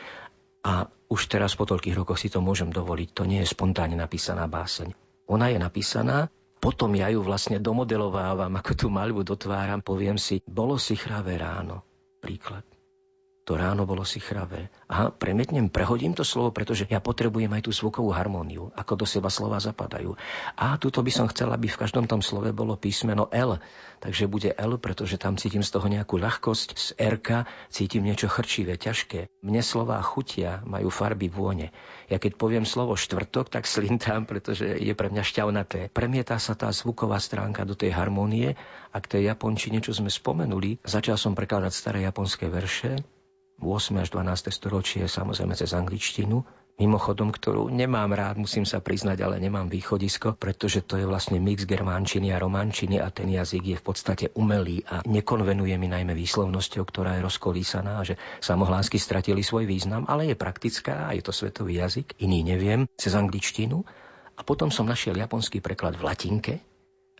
a 0.62 0.86
už 1.10 1.26
teraz 1.26 1.58
po 1.58 1.66
toľkých 1.66 1.98
rokoch 1.98 2.20
si 2.20 2.30
to 2.30 2.38
môžem 2.38 2.70
dovoliť. 2.70 3.08
To 3.16 3.26
nie 3.26 3.42
je 3.42 3.48
spontánne 3.48 3.98
napísaná 3.98 4.46
báseň. 4.46 4.94
Ona 5.26 5.50
je 5.50 5.58
napísaná 5.58 6.30
potom 6.60 6.92
ja 6.92 7.08
ju 7.08 7.24
vlastne 7.24 7.56
domodelovávam, 7.56 8.52
ako 8.52 8.72
tú 8.76 8.86
maľbu 8.92 9.24
dotváram, 9.24 9.80
poviem 9.80 10.20
si, 10.20 10.44
bolo 10.44 10.76
si 10.76 10.94
chravé 10.94 11.40
ráno. 11.40 11.82
Príklad. 12.20 12.69
To 13.50 13.58
ráno 13.58 13.82
bolo 13.82 14.06
si 14.06 14.22
chravé. 14.22 14.70
Aha, 14.86 15.10
premietnem, 15.10 15.66
prehodím 15.66 16.14
to 16.14 16.22
slovo, 16.22 16.54
pretože 16.54 16.86
ja 16.86 17.02
potrebujem 17.02 17.50
aj 17.50 17.66
tú 17.66 17.74
zvukovú 17.74 18.14
harmóniu, 18.14 18.70
ako 18.78 19.02
do 19.02 19.06
seba 19.10 19.26
slova 19.26 19.58
zapadajú. 19.58 20.14
A 20.54 20.78
tuto 20.78 21.02
by 21.02 21.10
som 21.10 21.26
chcel, 21.26 21.50
aby 21.50 21.66
v 21.66 21.74
každom 21.82 22.06
tom 22.06 22.22
slove 22.22 22.46
bolo 22.54 22.78
písmeno 22.78 23.26
L. 23.34 23.58
Takže 23.98 24.30
bude 24.30 24.54
L, 24.54 24.78
pretože 24.78 25.18
tam 25.18 25.34
cítim 25.34 25.66
z 25.66 25.74
toho 25.74 25.90
nejakú 25.90 26.22
ľahkosť. 26.22 26.68
Z 26.78 26.88
R 26.94 27.18
cítim 27.74 28.06
niečo 28.06 28.30
chrčivé, 28.30 28.78
ťažké. 28.78 29.42
Mne 29.42 29.66
slova 29.66 29.98
chutia, 29.98 30.62
majú 30.62 30.86
farby 30.86 31.26
vône. 31.26 31.74
Ja 32.06 32.22
keď 32.22 32.38
poviem 32.38 32.62
slovo 32.62 32.94
štvrtok, 32.94 33.50
tak 33.50 33.66
slintám, 33.66 34.30
pretože 34.30 34.78
je 34.78 34.94
pre 34.94 35.10
mňa 35.10 35.26
šťavnaté. 35.26 35.90
Premieta 35.90 36.38
sa 36.38 36.54
tá 36.54 36.70
zvuková 36.70 37.18
stránka 37.18 37.66
do 37.66 37.74
tej 37.74 37.98
harmónie 37.98 38.54
a 38.94 39.02
k 39.02 39.18
tej 39.18 39.22
japončine, 39.26 39.82
čo 39.82 39.90
sme 39.90 40.06
spomenuli, 40.06 40.78
začal 40.86 41.18
som 41.18 41.34
prekladať 41.34 41.74
staré 41.74 42.06
japonské 42.06 42.46
verše, 42.46 43.02
8. 43.68 44.00
až 44.00 44.08
12. 44.10 44.48
storočie, 44.48 45.04
samozrejme 45.04 45.52
cez 45.52 45.76
angličtinu, 45.76 46.40
mimochodom, 46.80 47.28
ktorú 47.28 47.68
nemám 47.68 48.08
rád, 48.16 48.40
musím 48.40 48.64
sa 48.64 48.80
priznať, 48.80 49.20
ale 49.20 49.36
nemám 49.36 49.68
východisko, 49.68 50.40
pretože 50.40 50.80
to 50.80 50.96
je 50.96 51.04
vlastne 51.04 51.36
mix 51.36 51.68
germánčiny 51.68 52.32
a 52.32 52.40
románčiny 52.40 52.96
a 52.96 53.12
ten 53.12 53.28
jazyk 53.28 53.76
je 53.76 53.76
v 53.76 53.84
podstate 53.84 54.26
umelý 54.32 54.80
a 54.88 55.04
nekonvenuje 55.04 55.76
mi 55.76 55.92
najmä 55.92 56.16
výslovnosťou, 56.16 56.82
ktorá 56.88 57.20
je 57.20 57.26
rozkolísaná, 57.28 58.00
že 58.00 58.16
samohlásky 58.40 58.96
stratili 58.96 59.44
svoj 59.44 59.68
význam, 59.68 60.08
ale 60.08 60.32
je 60.32 60.40
praktická 60.40 61.04
a 61.04 61.12
je 61.12 61.20
to 61.20 61.36
svetový 61.36 61.84
jazyk, 61.84 62.16
iný 62.24 62.40
neviem, 62.40 62.88
cez 62.96 63.12
angličtinu. 63.12 63.84
A 64.36 64.40
potom 64.40 64.72
som 64.72 64.88
našiel 64.88 65.20
japonský 65.20 65.60
preklad 65.60 66.00
v 66.00 66.08
latinke, 66.08 66.54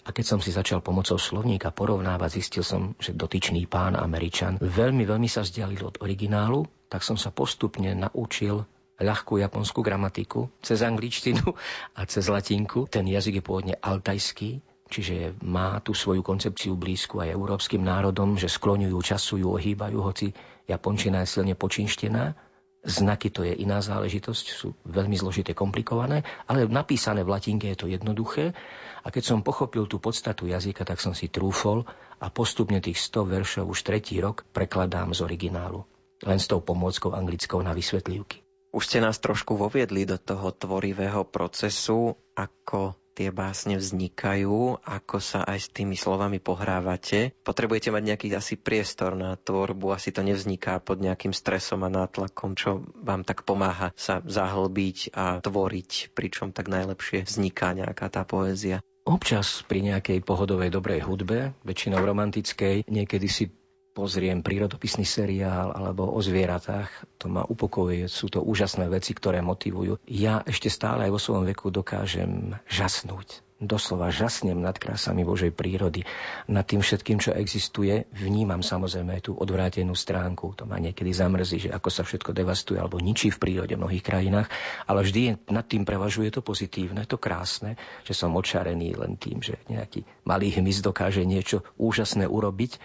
a 0.00 0.16
keď 0.16 0.24
som 0.24 0.40
si 0.40 0.48
začal 0.50 0.80
pomocou 0.80 1.20
slovníka 1.20 1.68
porovnávať, 1.70 2.40
zistil 2.40 2.64
som, 2.64 2.96
že 2.96 3.12
dotyčný 3.12 3.68
pán 3.68 3.96
Američan 3.96 4.56
veľmi, 4.56 5.04
veľmi 5.04 5.28
sa 5.28 5.44
vzdialil 5.44 5.80
od 5.84 5.96
originálu, 6.00 6.64
tak 6.88 7.04
som 7.04 7.20
sa 7.20 7.28
postupne 7.28 7.92
naučil 7.92 8.64
ľahkú 9.00 9.40
japonskú 9.40 9.80
gramatiku 9.80 10.52
cez 10.60 10.84
angličtinu 10.84 11.56
a 11.96 12.00
cez 12.04 12.28
latinku. 12.28 12.84
Ten 12.88 13.08
jazyk 13.08 13.40
je 13.40 13.44
pôvodne 13.44 13.74
altajský, 13.80 14.60
čiže 14.92 15.36
má 15.40 15.80
tú 15.80 15.96
svoju 15.96 16.20
koncepciu 16.20 16.76
blízku 16.76 17.20
aj 17.20 17.32
európskym 17.32 17.80
národom, 17.80 18.36
že 18.36 18.52
skloňujú, 18.52 18.96
časujú, 19.00 19.56
ohýbajú, 19.56 19.98
hoci 20.04 20.36
japončina 20.68 21.24
je 21.24 21.40
silne 21.40 21.54
počínštená 21.56 22.49
Znaky 22.80 23.28
to 23.28 23.44
je 23.44 23.52
iná 23.52 23.84
záležitosť, 23.84 24.44
sú 24.56 24.72
veľmi 24.88 25.12
zložité, 25.12 25.52
komplikované, 25.52 26.24
ale 26.48 26.64
napísané 26.64 27.20
v 27.20 27.36
latinke 27.36 27.68
je 27.68 27.76
to 27.76 27.86
jednoduché. 27.92 28.56
A 29.04 29.08
keď 29.12 29.32
som 29.32 29.44
pochopil 29.44 29.84
tú 29.84 30.00
podstatu 30.00 30.48
jazyka, 30.48 30.88
tak 30.88 31.00
som 31.00 31.12
si 31.12 31.28
trúfol 31.28 31.84
a 32.20 32.32
postupne 32.32 32.80
tých 32.80 32.96
100 32.96 33.36
veršov 33.36 33.64
už 33.68 33.84
tretí 33.84 34.16
rok 34.20 34.48
prekladám 34.56 35.12
z 35.12 35.20
originálu. 35.24 35.84
Len 36.24 36.40
s 36.40 36.48
tou 36.48 36.60
pomôckou 36.64 37.12
anglickou 37.12 37.60
na 37.60 37.76
vysvetlivky. 37.76 38.44
Už 38.70 38.86
ste 38.86 39.04
nás 39.04 39.20
trošku 39.20 39.60
voviedli 39.60 40.08
do 40.08 40.16
toho 40.16 40.52
tvorivého 40.52 41.26
procesu, 41.28 42.16
ako 42.36 42.96
tie 43.20 43.28
básne 43.28 43.76
vznikajú, 43.76 44.80
ako 44.80 45.20
sa 45.20 45.44
aj 45.44 45.58
s 45.60 45.68
tými 45.68 45.92
slovami 45.92 46.40
pohrávate. 46.40 47.36
Potrebujete 47.44 47.92
mať 47.92 48.02
nejaký 48.08 48.26
asi 48.32 48.56
priestor 48.56 49.12
na 49.12 49.36
tvorbu, 49.36 49.92
asi 49.92 50.08
to 50.08 50.24
nevzniká 50.24 50.80
pod 50.80 51.04
nejakým 51.04 51.36
stresom 51.36 51.84
a 51.84 51.92
nátlakom, 51.92 52.56
čo 52.56 52.80
vám 53.04 53.28
tak 53.28 53.44
pomáha 53.44 53.92
sa 53.92 54.24
zahlbiť 54.24 55.12
a 55.12 55.44
tvoriť, 55.44 56.16
pričom 56.16 56.56
tak 56.56 56.72
najlepšie 56.72 57.28
vzniká 57.28 57.76
nejaká 57.76 58.08
tá 58.08 58.24
poézia. 58.24 58.80
Občas 59.04 59.60
pri 59.68 59.84
nejakej 59.84 60.24
pohodovej 60.24 60.72
dobrej 60.72 61.04
hudbe, 61.04 61.52
väčšinou 61.60 62.00
romantickej, 62.00 62.88
niekedy 62.88 63.28
si 63.28 63.52
pozriem 64.00 64.40
prírodopisný 64.40 65.04
seriál 65.04 65.76
alebo 65.76 66.08
o 66.08 66.20
zvieratách, 66.24 66.88
to 67.20 67.28
ma 67.28 67.44
upokojuje. 67.44 68.08
Sú 68.08 68.32
to 68.32 68.40
úžasné 68.40 68.88
veci, 68.88 69.12
ktoré 69.12 69.44
motivujú. 69.44 70.00
Ja 70.08 70.40
ešte 70.48 70.72
stále 70.72 71.04
aj 71.04 71.12
vo 71.12 71.20
svojom 71.20 71.44
veku 71.44 71.68
dokážem 71.68 72.56
žasnúť. 72.64 73.44
Doslova 73.60 74.08
žasnem 74.08 74.56
nad 74.56 74.72
krásami 74.72 75.20
Božej 75.20 75.52
prírody, 75.52 76.08
nad 76.48 76.64
tým 76.64 76.80
všetkým, 76.80 77.20
čo 77.20 77.36
existuje. 77.36 78.08
Vnímam 78.16 78.64
samozrejme 78.64 79.20
tú 79.20 79.36
odvrátenú 79.36 79.92
stránku. 79.92 80.56
To 80.56 80.64
ma 80.64 80.80
niekedy 80.80 81.12
zamrzí, 81.12 81.68
že 81.68 81.74
ako 81.76 81.92
sa 81.92 82.00
všetko 82.00 82.32
devastuje 82.32 82.80
alebo 82.80 82.96
ničí 82.96 83.28
v 83.28 83.36
prírode 83.36 83.76
v 83.76 83.84
mnohých 83.84 84.00
krajinách, 84.00 84.48
ale 84.88 85.04
vždy 85.04 85.52
nad 85.52 85.68
tým 85.68 85.84
prevažuje 85.84 86.32
to 86.32 86.40
pozitívne, 86.40 87.04
to 87.04 87.20
krásne, 87.20 87.76
že 88.08 88.16
som 88.16 88.32
očarený 88.32 88.96
len 88.96 89.20
tým, 89.20 89.44
že 89.44 89.60
nejaký 89.68 90.08
malý 90.24 90.56
hmyz 90.56 90.80
dokáže 90.80 91.28
niečo 91.28 91.60
úžasné 91.76 92.24
urobiť 92.24 92.80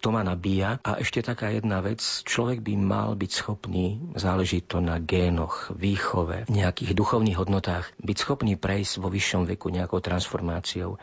to 0.00 0.08
ma 0.08 0.24
nabíja. 0.24 0.80
A 0.80 0.96
ešte 0.96 1.20
taká 1.20 1.52
jedna 1.52 1.84
vec, 1.84 2.00
človek 2.24 2.64
by 2.64 2.74
mal 2.80 3.12
byť 3.14 3.30
schopný, 3.30 4.00
záleží 4.16 4.64
to 4.64 4.80
na 4.80 4.96
génoch, 4.96 5.68
výchove, 5.76 6.48
nejakých 6.48 6.96
duchovných 6.96 7.36
hodnotách, 7.36 7.92
byť 8.00 8.16
schopný 8.16 8.56
prejsť 8.56 8.98
vo 8.98 9.12
vyššom 9.12 9.44
veku 9.44 9.68
nejakou 9.68 10.00
transformáciou. 10.00 10.96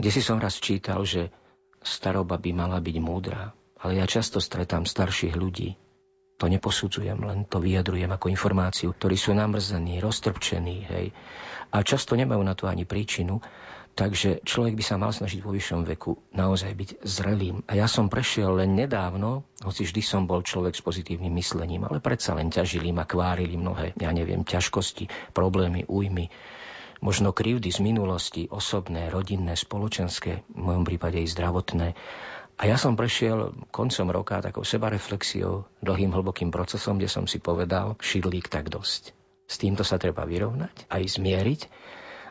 Kde 0.00 0.10
si 0.10 0.24
som 0.24 0.40
raz 0.40 0.56
čítal, 0.56 1.04
že 1.04 1.28
staroba 1.84 2.40
by 2.40 2.50
mala 2.56 2.80
byť 2.80 2.96
múdra, 2.98 3.52
ale 3.78 4.00
ja 4.00 4.06
často 4.08 4.40
stretám 4.40 4.88
starších 4.88 5.36
ľudí, 5.36 5.76
to 6.38 6.46
neposudzujem, 6.46 7.18
len 7.18 7.44
to 7.50 7.58
vyjadrujem 7.58 8.08
ako 8.14 8.30
informáciu, 8.30 8.94
ktorí 8.94 9.18
sú 9.18 9.34
namrzení, 9.34 9.98
roztrpčení, 9.98 10.76
hej. 10.86 11.06
A 11.74 11.82
často 11.82 12.14
nemajú 12.14 12.42
na 12.46 12.54
to 12.54 12.70
ani 12.70 12.86
príčinu, 12.86 13.42
Takže 13.98 14.46
človek 14.46 14.78
by 14.78 14.84
sa 14.86 14.94
mal 14.94 15.10
snažiť 15.10 15.42
vo 15.42 15.50
vyššom 15.50 15.82
veku 15.82 16.22
naozaj 16.30 16.70
byť 16.70 16.90
zrelým. 17.02 17.66
A 17.66 17.74
ja 17.74 17.90
som 17.90 18.06
prešiel 18.06 18.54
len 18.54 18.78
nedávno, 18.78 19.42
hoci 19.66 19.82
vždy 19.82 20.06
som 20.06 20.22
bol 20.22 20.46
človek 20.46 20.78
s 20.78 20.86
pozitívnym 20.86 21.34
myslením, 21.34 21.82
ale 21.82 21.98
predsa 21.98 22.38
len 22.38 22.46
ťažili 22.46 22.94
ma, 22.94 23.10
kvárili 23.10 23.58
mnohé, 23.58 23.98
ja 23.98 24.14
neviem, 24.14 24.46
ťažkosti, 24.46 25.34
problémy, 25.34 25.82
újmy, 25.90 26.30
možno 27.02 27.34
krivdy 27.34 27.74
z 27.74 27.82
minulosti, 27.82 28.46
osobné, 28.46 29.10
rodinné, 29.10 29.58
spoločenské, 29.58 30.46
v 30.46 30.60
mojom 30.62 30.86
prípade 30.86 31.18
i 31.18 31.26
zdravotné. 31.26 31.98
A 32.54 32.62
ja 32.70 32.78
som 32.78 32.94
prešiel 32.94 33.50
koncom 33.74 34.14
roka 34.14 34.38
takou 34.38 34.62
sebareflexiou, 34.62 35.66
dlhým 35.82 36.14
hlbokým 36.14 36.54
procesom, 36.54 37.02
kde 37.02 37.10
som 37.10 37.26
si 37.26 37.42
povedal, 37.42 37.98
šidlík 37.98 38.46
tak 38.46 38.70
dosť. 38.70 39.10
S 39.50 39.58
týmto 39.58 39.82
sa 39.82 39.98
treba 39.98 40.22
vyrovnať, 40.22 40.86
aj 40.86 41.02
zmieriť 41.18 41.60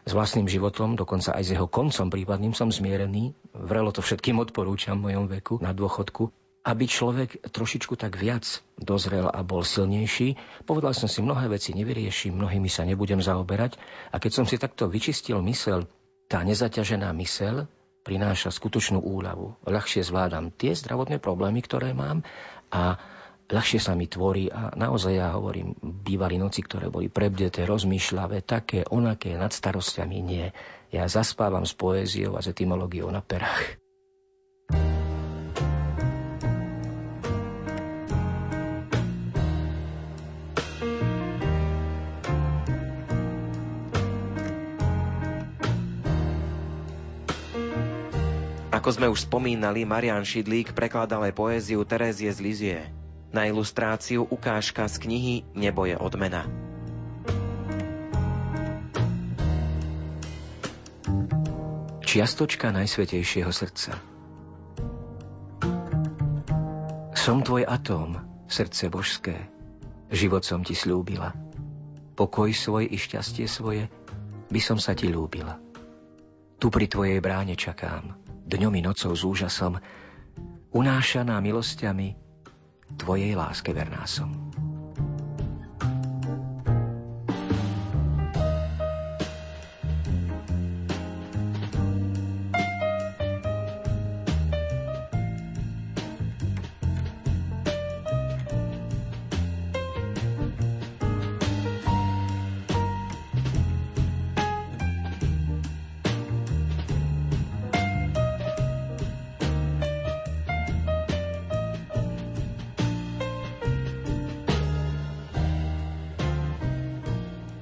s 0.07 0.11
vlastným 0.15 0.47
životom, 0.47 0.95
dokonca 0.95 1.35
aj 1.35 1.43
s 1.43 1.51
jeho 1.51 1.67
koncom 1.67 2.07
prípadným 2.07 2.55
som 2.55 2.71
zmierený. 2.71 3.35
Vrelo 3.51 3.91
to 3.91 3.99
všetkým 3.99 4.39
odporúčam 4.39 5.03
v 5.03 5.11
mojom 5.11 5.27
veku 5.27 5.59
na 5.59 5.75
dôchodku 5.75 6.31
aby 6.67 6.83
človek 6.83 7.47
trošičku 7.55 7.95
tak 7.95 8.19
viac 8.19 8.43
dozrel 8.75 9.31
a 9.31 9.39
bol 9.39 9.63
silnejší. 9.63 10.35
Povedal 10.67 10.91
som 10.91 11.07
si, 11.07 11.23
mnohé 11.23 11.47
veci 11.47 11.71
nevyrieším, 11.71 12.35
mnohými 12.35 12.67
sa 12.67 12.83
nebudem 12.83 13.23
zaoberať. 13.23 13.79
A 14.11 14.19
keď 14.19 14.31
som 14.35 14.43
si 14.43 14.59
takto 14.59 14.91
vyčistil 14.91 15.39
mysel, 15.47 15.87
tá 16.27 16.43
nezaťažená 16.43 17.07
mysel 17.23 17.71
prináša 18.03 18.51
skutočnú 18.51 18.99
úľavu. 18.99 19.63
Ľahšie 19.63 20.03
zvládam 20.03 20.51
tie 20.51 20.75
zdravotné 20.75 21.23
problémy, 21.23 21.63
ktoré 21.63 21.95
mám 21.95 22.27
a 22.67 22.99
ľahšie 23.47 23.79
sa 23.79 23.95
mi 23.95 24.11
tvorí 24.11 24.51
a 24.51 24.75
naozaj 24.75 25.13
ja 25.15 25.31
hovorím, 25.35 25.75
bývali 25.79 26.35
noci, 26.35 26.63
ktoré 26.63 26.91
boli 26.91 27.07
prebdeté, 27.07 27.63
rozmýšľavé, 27.63 28.43
také, 28.43 28.83
onaké, 28.87 29.35
nad 29.39 29.55
starostiami, 29.55 30.19
nie. 30.19 30.47
Ja 30.91 31.07
zaspávam 31.07 31.63
s 31.63 31.75
poéziou 31.75 32.35
a 32.35 32.43
s 32.43 32.51
etymológiou 32.51 33.07
na 33.11 33.23
perách. 33.23 33.79
Ako 48.77 48.93
sme 48.93 49.11
už 49.11 49.27
spomínali, 49.27 49.83
Marian 49.83 50.23
Šidlík 50.23 50.71
prekladal 50.71 51.19
aj 51.27 51.33
poéziu 51.35 51.83
Terézie 51.83 52.31
z 52.31 52.39
Lizie. 52.39 53.06
Na 53.37 53.45
ilustráciu 53.45 54.25
ukážka 54.25 54.89
z 54.89 54.97
knihy 54.97 55.35
Nebo 55.53 55.85
je 55.85 55.93
odmena. 55.93 56.49
Čiastočka 62.01 62.73
najsvetejšieho 62.73 63.53
srdca 63.53 64.01
Som 67.13 67.45
tvoj 67.45 67.61
atóm, 67.69 68.17
srdce 68.49 68.89
božské, 68.89 69.37
život 70.09 70.41
som 70.41 70.65
ti 70.65 70.73
slúbila. 70.73 71.37
Pokoj 72.17 72.49
svoj 72.49 72.89
i 72.89 72.97
šťastie 72.97 73.45
svoje 73.45 73.85
by 74.49 74.57
som 74.57 74.81
sa 74.81 74.97
ti 74.97 75.13
ľúbila. 75.13 75.61
Tu 76.57 76.73
pri 76.73 76.89
tvojej 76.89 77.21
bráne 77.21 77.53
čakám, 77.53 78.17
dňom 78.49 78.73
i 78.73 78.81
nocou 78.81 79.13
s 79.13 79.21
úžasom, 79.21 79.77
unášaná 80.73 81.37
milosťami, 81.37 82.26
Tvojej 82.95 83.35
láske 83.35 83.73
verná 83.75 84.07
som. 84.07 84.47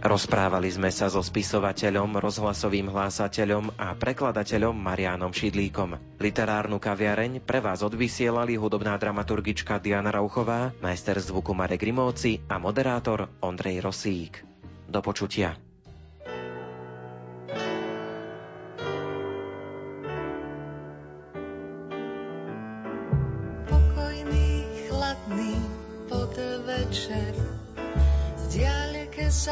Rozprávali 0.06 0.70
sme 0.70 0.94
sa 0.94 1.10
so 1.10 1.18
spisovateľom, 1.18 2.22
rozhlasovým 2.22 2.94
hlásateľom 2.94 3.74
a 3.74 3.98
prekladateľom 3.98 4.78
Marianom 4.78 5.34
Šidlíkom. 5.34 6.22
Literárnu 6.22 6.78
kaviareň 6.78 7.42
pre 7.42 7.58
vás 7.58 7.82
odvysielali 7.82 8.54
hudobná 8.54 9.02
dramaturgička 9.02 9.82
Diana 9.82 10.14
Rauchová, 10.14 10.78
majster 10.78 11.18
zvuku 11.18 11.58
Marek 11.58 11.82
Rimóci 11.82 12.38
a 12.46 12.62
moderátor 12.62 13.34
Ondrej 13.42 13.82
Rosík. 13.82 14.46
Do 14.86 15.02
počutia. 15.02 15.65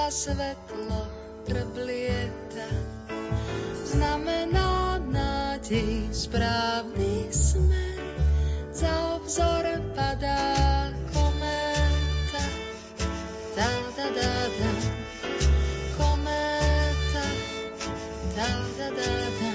Sa 0.03 0.35
svetlo 0.35 1.07
preplieta. 1.47 2.67
Znamená 3.87 4.99
nádej 4.99 6.11
správny 6.11 7.31
smer, 7.31 8.03
za 8.75 8.91
obzor 9.15 9.63
padá 9.95 10.91
kométa. 11.07 12.43
Da, 13.55 13.71
da, 13.95 14.07
da, 14.11 14.31
da. 14.59 14.71
Kométa. 15.95 17.25
Da, 18.35 18.51
da, 18.75 18.87
da, 18.91 19.11
da. 19.39 19.51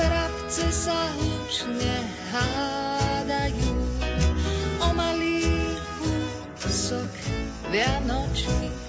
Vrabce 0.00 0.64
sa 0.72 0.96
hlučne 1.20 1.92
hádajú 2.32 3.76
o 4.80 4.88
malý 4.96 5.44
kúsok 6.56 7.12
Vianočný 7.68 8.79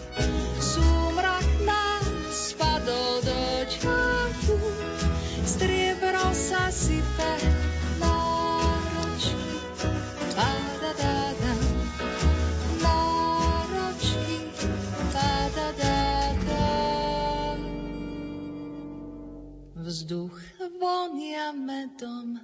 Vzduch 20.11 20.43
vonia 20.75 21.55
medom, 21.55 22.35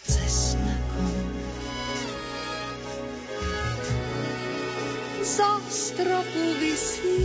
cesnakom. 0.00 1.12
Zo 5.20 5.60
stropu 5.68 6.44
vysí 6.56 7.20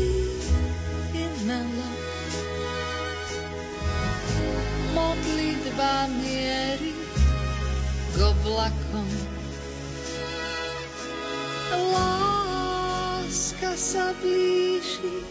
jednalo. 1.15 1.87
Modlitba 4.91 6.11
mierí 6.19 6.91
k 8.11 8.15
oblakom. 8.27 9.07
Láska 11.95 13.71
sa 13.79 14.11
blíži 14.19 15.23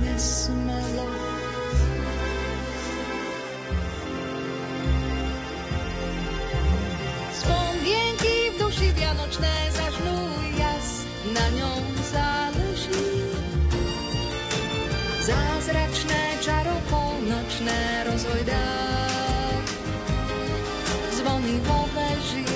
nesmelo. 0.00 1.47
Vianočné 9.18 9.54
zažnú 9.74 10.18
jas, 10.54 11.02
na 11.34 11.46
ňom 11.58 11.82
záleží. 12.06 13.10
Zázračné 15.26 16.22
čaro 16.38 16.78
polnočné 16.86 18.06
rozhojdá. 18.06 18.70
Zvony 21.18 21.58
vo 21.66 21.80
veži. 21.98 22.46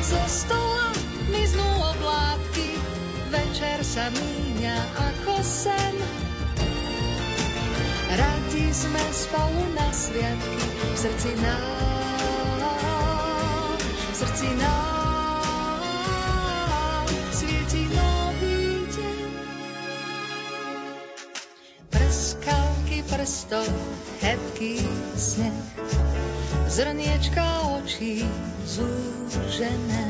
Zo 0.00 0.22
stola 0.24 0.96
miznú 1.28 1.68
oblátky, 1.92 2.72
večer 3.28 3.84
sa 3.84 4.08
míňa 4.08 4.76
ako 4.96 5.44
sen. 5.44 5.96
Radi 8.16 8.72
sme 8.72 9.04
spolu 9.12 9.60
na 9.76 9.92
sviatky, 9.92 10.64
v 10.64 10.96
srdci 10.96 11.36
nám, 11.36 11.97
srdci 14.38 14.54
nám 14.62 15.82
svieti 17.34 17.82
nový 17.90 18.86
deň. 18.86 19.30
Prskavky 21.90 23.02
prstov, 23.10 23.66
hebký 24.22 24.78
sneh, 25.18 25.66
zrniečka 26.70 27.42
očí 27.82 28.22
zúžené, 28.62 30.06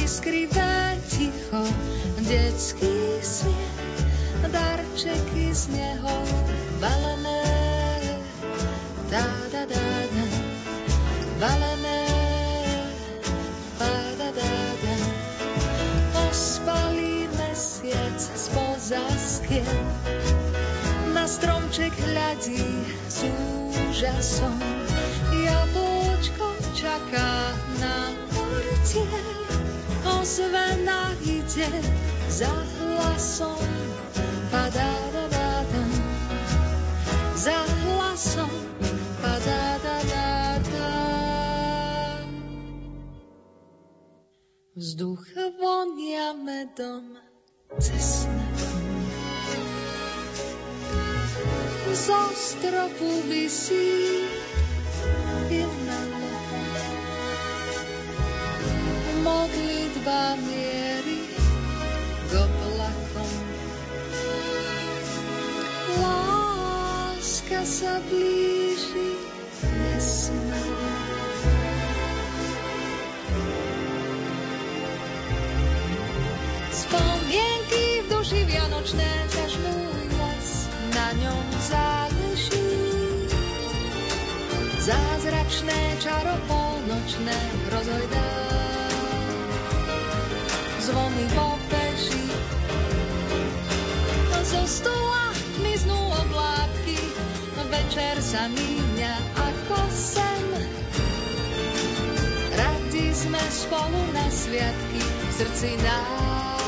iskrivé 0.00 0.96
ticho, 1.12 1.68
detský 2.24 2.96
smiech, 3.20 4.08
darčeky 4.48 5.52
z 5.52 5.68
neho 5.76 6.47
skien, 19.58 21.14
na 21.14 21.26
stromček 21.26 21.92
hľadí 21.92 22.62
s 23.08 23.26
úžasom. 23.90 24.58
Jablčko 25.34 26.48
čaká 26.74 27.30
na 27.82 27.96
portier, 28.30 29.26
ozvena 30.06 31.14
ide 31.26 31.70
za 32.30 32.52
hlasom. 32.78 33.58
Padá 34.50 34.92
da 35.12 35.24
da 35.28 35.50
da, 35.66 35.84
za 37.34 37.58
hlasom. 37.84 38.52
Padá 39.22 39.64
da 39.82 39.96
da 40.06 40.30
da. 40.62 40.90
Vzduch 44.78 45.26
vonia 45.58 46.32
medom 46.38 47.18
cesnakom. 47.82 48.47
Zo 51.88 52.20
stropu 52.36 53.22
visí 53.24 54.28
jedna 55.48 56.00
Modlitba 59.24 60.36
mierí 60.36 61.24
k 62.28 62.32
oblakom. 62.36 63.32
Láska 65.96 67.64
sa 67.64 68.04
blíži 68.04 69.16
nesmelo. 69.64 70.87
Zázračné 84.88 86.00
čaro 86.00 86.32
polnočné 86.48 87.36
rozhojdá. 87.68 88.28
Zvony 90.80 91.28
vo 91.36 91.60
peši, 91.68 92.24
zo 94.48 94.64
stola 94.64 95.36
miznú 95.60 95.92
oblátky, 95.92 96.96
večer 97.68 98.16
sa 98.16 98.48
míňa 98.48 99.12
ako 99.36 99.76
sen. 99.92 100.56
Radi 102.56 103.12
sme 103.12 103.44
spolu 103.52 104.00
na 104.16 104.24
sviatky, 104.32 105.04
srdci 105.36 105.76
nám, 105.84 106.64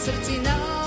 srdci 0.00 0.40
nám. 0.40 0.81